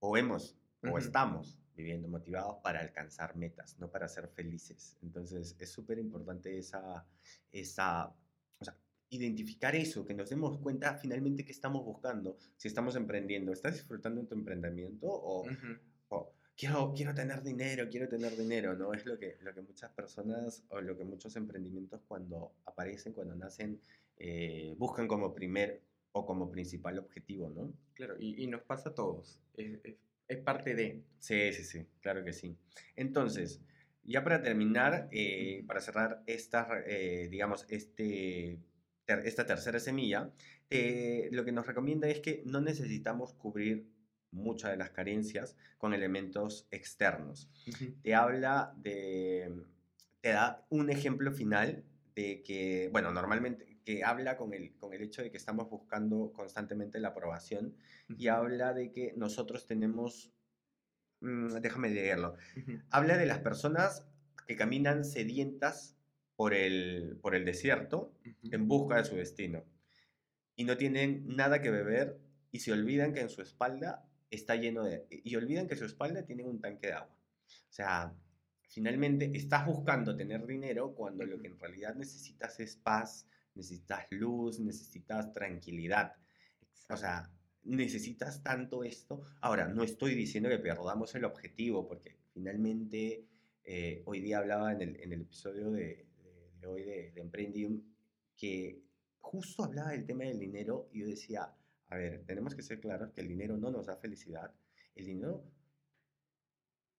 o 0.00 0.16
hemos 0.16 0.56
o 0.82 0.98
estamos 0.98 1.60
viviendo 1.76 2.08
motivados 2.08 2.56
para 2.64 2.80
alcanzar 2.80 3.36
metas, 3.36 3.78
no 3.78 3.88
para 3.88 4.08
ser 4.08 4.26
felices. 4.26 4.96
Entonces 5.00 5.54
es 5.60 5.70
súper 5.70 6.00
importante 6.00 6.58
esa, 6.58 7.06
esa, 7.52 8.12
identificar 9.10 9.74
eso, 9.74 10.04
que 10.04 10.14
nos 10.14 10.30
demos 10.30 10.58
cuenta 10.58 10.94
finalmente 10.94 11.44
qué 11.44 11.52
estamos 11.52 11.84
buscando, 11.84 12.36
si 12.56 12.68
estamos 12.68 12.96
emprendiendo, 12.96 13.52
¿estás 13.52 13.74
disfrutando 13.74 14.20
de 14.20 14.26
tu 14.26 14.34
emprendimiento 14.34 15.06
o, 15.06 15.46
o 16.08 16.32
quiero, 16.56 16.92
quiero 16.94 17.14
tener 17.14 17.42
dinero, 17.42 17.88
quiero 17.88 18.08
tener 18.08 18.36
dinero, 18.36 18.74
¿no? 18.74 18.92
Es 18.92 19.06
lo 19.06 19.18
que, 19.18 19.38
lo 19.42 19.54
que 19.54 19.62
muchas 19.62 19.90
personas 19.92 20.64
o 20.68 20.80
lo 20.80 20.96
que 20.98 21.04
muchos 21.04 21.36
emprendimientos 21.36 22.02
cuando 22.06 22.52
aparecen, 22.66 23.12
cuando 23.12 23.34
nacen, 23.34 23.80
eh, 24.18 24.74
buscan 24.76 25.06
como 25.06 25.32
primer 25.32 25.80
o 26.12 26.26
como 26.26 26.50
principal 26.50 26.98
objetivo, 26.98 27.48
¿no? 27.50 27.72
Claro, 27.94 28.16
y, 28.18 28.42
y 28.42 28.46
nos 28.48 28.62
pasa 28.62 28.90
a 28.90 28.94
todos, 28.94 29.40
es, 29.56 29.78
es, 30.26 30.38
parte 30.38 30.74
de... 30.74 31.02
Sí, 31.20 31.52
sí, 31.52 31.64
sí, 31.64 31.86
claro 32.00 32.24
que 32.24 32.32
sí. 32.32 32.56
Entonces, 32.96 33.60
ya 34.02 34.24
para 34.24 34.42
terminar, 34.42 35.08
eh, 35.12 35.64
para 35.66 35.80
cerrar 35.80 36.22
esta, 36.26 36.68
eh, 36.86 37.28
digamos, 37.30 37.66
este, 37.68 38.58
esta 39.08 39.46
tercera 39.46 39.80
semilla, 39.80 40.30
lo 41.30 41.44
que 41.44 41.52
nos 41.52 41.66
recomienda 41.66 42.08
es 42.08 42.20
que 42.20 42.42
no 42.44 42.60
necesitamos 42.60 43.32
cubrir 43.34 43.86
muchas 44.30 44.70
de 44.70 44.76
las 44.76 44.90
carencias 44.90 45.56
con 45.78 45.94
elementos 45.94 46.66
externos. 46.70 47.50
Te 48.02 48.14
habla 48.14 48.74
de, 48.76 49.64
te 50.20 50.30
da 50.30 50.66
un 50.68 50.90
ejemplo 50.90 51.32
final 51.32 51.84
de 52.14 52.42
que, 52.42 52.88
bueno, 52.92 53.12
normalmente, 53.12 53.78
que 53.84 54.04
habla 54.04 54.36
con 54.36 54.52
el, 54.52 54.74
con 54.76 54.92
el 54.92 55.02
hecho 55.02 55.22
de 55.22 55.30
que 55.30 55.38
estamos 55.38 55.70
buscando 55.70 56.32
constantemente 56.32 57.00
la 57.00 57.08
aprobación 57.08 57.74
y 58.08 58.28
habla 58.28 58.74
de 58.74 58.92
que 58.92 59.14
nosotros 59.16 59.66
tenemos, 59.66 60.30
mm, 61.20 61.60
déjame 61.60 61.88
leerlo, 61.90 62.34
habla 62.90 63.16
de 63.16 63.26
las 63.26 63.38
personas 63.38 64.06
que 64.46 64.56
caminan 64.56 65.04
sedientas 65.04 65.97
por 66.38 66.54
el, 66.54 67.18
por 67.20 67.34
el 67.34 67.44
desierto 67.44 68.14
en 68.44 68.68
busca 68.68 68.98
de 68.98 69.04
su 69.04 69.16
destino 69.16 69.64
y 70.54 70.62
no 70.62 70.76
tienen 70.76 71.24
nada 71.26 71.60
que 71.60 71.68
beber 71.68 72.16
y 72.52 72.60
se 72.60 72.70
olvidan 72.70 73.12
que 73.12 73.22
en 73.22 73.28
su 73.28 73.42
espalda 73.42 74.08
está 74.30 74.54
lleno 74.54 74.84
de... 74.84 75.04
Y 75.10 75.34
olvidan 75.34 75.66
que 75.66 75.74
su 75.74 75.84
espalda 75.84 76.24
tiene 76.24 76.44
un 76.44 76.60
tanque 76.60 76.86
de 76.86 76.92
agua. 76.92 77.12
O 77.12 77.72
sea, 77.72 78.14
finalmente 78.68 79.32
estás 79.34 79.66
buscando 79.66 80.14
tener 80.14 80.46
dinero 80.46 80.94
cuando 80.94 81.24
lo 81.24 81.40
que 81.40 81.48
en 81.48 81.58
realidad 81.58 81.96
necesitas 81.96 82.60
es 82.60 82.76
paz, 82.76 83.26
necesitas 83.56 84.06
luz, 84.10 84.60
necesitas 84.60 85.32
tranquilidad. 85.32 86.14
O 86.88 86.96
sea, 86.96 87.32
necesitas 87.64 88.44
tanto 88.44 88.84
esto. 88.84 89.22
Ahora, 89.40 89.66
no 89.66 89.82
estoy 89.82 90.14
diciendo 90.14 90.48
que 90.48 90.60
perdamos 90.60 91.12
el 91.16 91.24
objetivo, 91.24 91.88
porque 91.88 92.16
finalmente 92.32 93.26
eh, 93.64 94.02
hoy 94.06 94.20
día 94.20 94.38
hablaba 94.38 94.70
en 94.70 94.82
el, 94.82 95.00
en 95.00 95.12
el 95.12 95.22
episodio 95.22 95.72
de, 95.72 96.07
de, 96.60 96.66
hoy 96.66 96.84
de, 96.84 97.12
de 97.12 97.20
Emprendium 97.20 97.82
que 98.36 98.82
justo 99.18 99.64
hablaba 99.64 99.90
del 99.90 100.06
tema 100.06 100.24
del 100.24 100.38
dinero 100.38 100.88
y 100.92 101.00
yo 101.00 101.06
decía, 101.06 101.54
a 101.88 101.96
ver, 101.96 102.24
tenemos 102.24 102.54
que 102.54 102.62
ser 102.62 102.80
claros 102.80 103.12
que 103.12 103.20
el 103.20 103.28
dinero 103.28 103.56
no 103.56 103.70
nos 103.70 103.86
da 103.86 103.96
felicidad. 103.96 104.54
El 104.94 105.06
dinero 105.06 105.44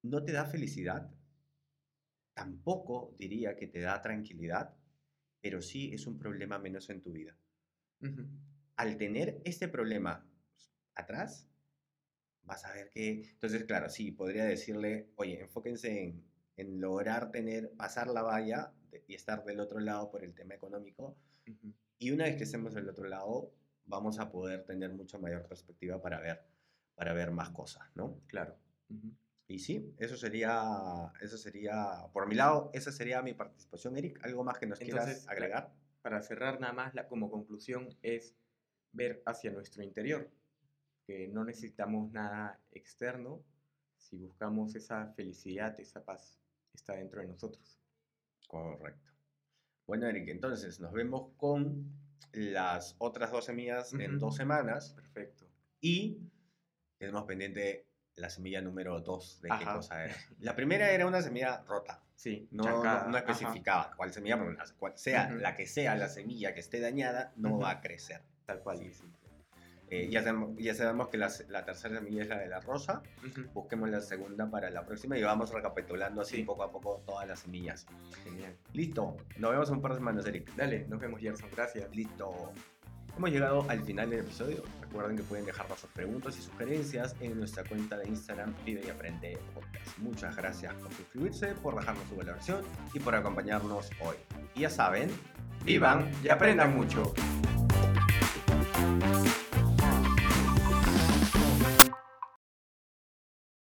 no 0.03 0.24
te 0.24 0.32
da 0.32 0.45
felicidad. 0.45 1.12
Tampoco 2.34 3.16
diría 3.18 3.55
que 3.55 3.68
te 3.68 3.82
da 3.82 4.01
tranquilidad, 4.01 4.76
pero 5.41 5.62
sí 5.62 5.93
es 5.93 6.07
un 6.07 6.18
problema 6.18 6.57
menos 6.57 6.89
en 6.89 7.01
tu 7.01 7.12
vida. 7.12 7.36
Al 8.76 8.97
tener 8.97 9.41
este 9.43 9.68
problema 9.68 10.26
atrás, 10.95 11.49
vas 12.43 12.66
a 12.66 12.74
ver 12.74 12.89
que... 12.89 13.24
Entonces, 13.32 13.66
claro, 13.66 13.89
sí, 13.89 14.12
podría 14.12 14.45
decirle, 14.45 15.10
oye, 15.16 15.41
enfóquense 15.41 16.16
en, 16.55 16.82
lograr 16.82 17.32
tener, 17.32 17.72
pasar 17.78 18.07
la 18.07 18.22
valla 18.22 18.74
y 19.07 19.15
estar 19.15 19.43
del 19.43 19.59
otro 19.59 19.79
lado 19.79 20.09
por 20.09 20.23
el 20.23 20.33
tema 20.33 20.55
económico, 20.55 21.15
Y 21.97 22.11
una 22.11 22.25
vez 22.25 22.37
que 22.37 22.43
estemos 22.43 22.73
del 22.73 22.87
otro 22.87 23.07
lado, 23.07 23.51
vamos 23.85 24.19
a 24.19 24.31
poder 24.31 24.63
tener 24.63 24.91
mucha 24.93 25.17
mayor 25.17 25.45
perspectiva 25.47 26.01
para 26.01 26.19
ver, 26.19 26.41
para 26.95 27.13
ver 27.13 27.31
más 27.31 27.49
cosas, 27.49 27.83
¿no? 27.95 28.21
Claro. 28.27 28.55
Y 29.47 29.59
sí, 29.59 29.93
eso 29.97 30.15
sería, 30.15 31.11
eso 31.21 31.37
sería, 31.37 32.07
por 32.13 32.27
mi 32.27 32.35
lado, 32.35 32.69
esa 32.73 32.91
sería 32.91 33.21
mi 33.21 33.33
participación, 33.33 33.97
Eric. 33.97 34.23
¿Algo 34.23 34.43
más 34.43 34.59
que 34.59 34.67
nos 34.67 34.79
quieras 34.79 35.27
agregar? 35.27 35.73
Para 36.01 36.21
cerrar 36.21 36.59
nada 36.59 36.73
más, 36.73 36.93
la, 36.93 37.07
como 37.07 37.29
conclusión 37.29 37.89
es 38.01 38.35
ver 38.91 39.21
hacia 39.25 39.51
nuestro 39.51 39.83
interior, 39.83 40.29
que 41.05 41.27
no 41.27 41.43
necesitamos 41.43 42.11
nada 42.11 42.59
externo 42.71 43.43
si 43.99 44.17
buscamos 44.17 44.75
esa 44.75 45.07
felicidad, 45.13 45.79
esa 45.79 46.03
paz, 46.03 46.39
está 46.73 46.93
dentro 46.93 47.21
de 47.21 47.27
nosotros. 47.27 47.78
Correcto. 48.50 49.12
Bueno, 49.86 50.08
Eric, 50.08 50.28
entonces 50.30 50.80
nos 50.80 50.91
vemos 50.91 51.30
con 51.38 51.86
las 52.32 52.95
otras 52.97 53.32
dos 53.32 53.45
semillas 53.45 53.93
en 53.93 54.18
dos 54.18 54.36
semanas. 54.36 54.93
Perfecto. 54.93 55.45
Y 55.80 56.18
tenemos 56.97 57.26
pendiente 57.26 57.86
la 58.16 58.32
semilla 58.32 58.60
número 58.60 59.00
dos 59.02 59.39
de 59.41 59.50
qué 59.60 59.66
cosa 59.66 60.04
era. 60.04 60.16
La 60.39 60.56
primera 60.56 60.89
era 60.89 61.06
una 61.06 61.22
semilla 61.22 61.62
rota. 61.68 62.02
Sí, 62.16 62.47
no, 62.52 62.84
no, 63.08 63.18
especificaba 63.18 63.91
cuál 63.95 64.12
semilla, 64.12 64.39
pero 64.39 64.97
sea 64.97 65.30
la 65.30 65.56
que 65.56 65.68
sea 65.68 65.95
la 65.95 66.10
semilla 66.10 66.56
que 66.56 66.60
esté 66.60 66.80
dañada, 66.80 67.32
no 67.36 67.60
va 67.60 67.70
a 67.70 67.82
crecer. 67.82 68.24
Tal 68.47 68.62
cual. 68.62 68.80
Sí, 68.80 68.91
eh, 69.89 70.07
ya, 70.09 70.21
sabemos, 70.21 70.55
ya, 70.57 70.73
sabemos, 70.75 71.07
que 71.09 71.17
la, 71.17 71.29
tercera 71.65 71.99
semilla 71.99 72.21
es 72.21 72.29
la 72.29 72.37
de 72.37 72.47
la 72.47 72.59
rosa. 72.59 73.01
Busquemos 73.53 73.89
la 73.89 74.01
segunda 74.01 74.49
para 74.49 74.69
la 74.69 74.85
próxima 74.85 75.17
y 75.17 75.23
vamos 75.23 75.51
recapitulando 75.51 76.21
así 76.21 76.43
poco 76.43 76.63
a 76.63 76.71
poco 76.71 77.01
todas 77.05 77.27
las 77.27 77.39
semillas. 77.39 77.87
Genial. 78.23 78.55
Listo. 78.73 79.17
Nos 79.37 79.51
vemos 79.51 79.69
en 79.69 79.75
un 79.75 79.81
par 79.81 79.91
de 79.91 79.97
semanas, 79.97 80.25
Eric. 80.25 80.53
Dale, 80.55 80.85
nos 80.87 80.99
vemos, 80.99 81.19
Gerson. 81.19 81.49
Gracias. 81.55 81.93
Listo. 81.95 82.53
Hemos 83.17 83.31
llegado 83.31 83.65
al 83.67 83.81
final 83.81 84.09
del 84.09 84.19
episodio. 84.19 84.63
Recuerden 84.81 85.17
que 85.17 85.23
pueden 85.23 85.45
dejarnos 85.45 85.79
sus 85.79 85.89
preguntas 85.89 86.37
y 86.37 86.41
sugerencias 86.41 87.15
en 87.19 87.37
nuestra 87.37 87.63
cuenta 87.63 87.97
de 87.97 88.07
Instagram 88.07 88.53
Vive 88.65 88.81
y 88.85 88.89
Aprende 88.89 89.37
Podcast. 89.53 89.97
Muchas 89.97 90.35
gracias 90.35 90.73
por 90.75 90.93
suscribirse, 90.93 91.47
por 91.55 91.75
dejarnos 91.75 92.07
su 92.07 92.15
valoración 92.15 92.61
y 92.93 92.99
por 92.99 93.15
acompañarnos 93.15 93.89
hoy. 94.01 94.15
Y 94.55 94.61
ya 94.61 94.69
saben, 94.69 95.09
vivan 95.65 96.09
y 96.23 96.29
aprendan 96.29 96.75
mucho. 96.75 97.13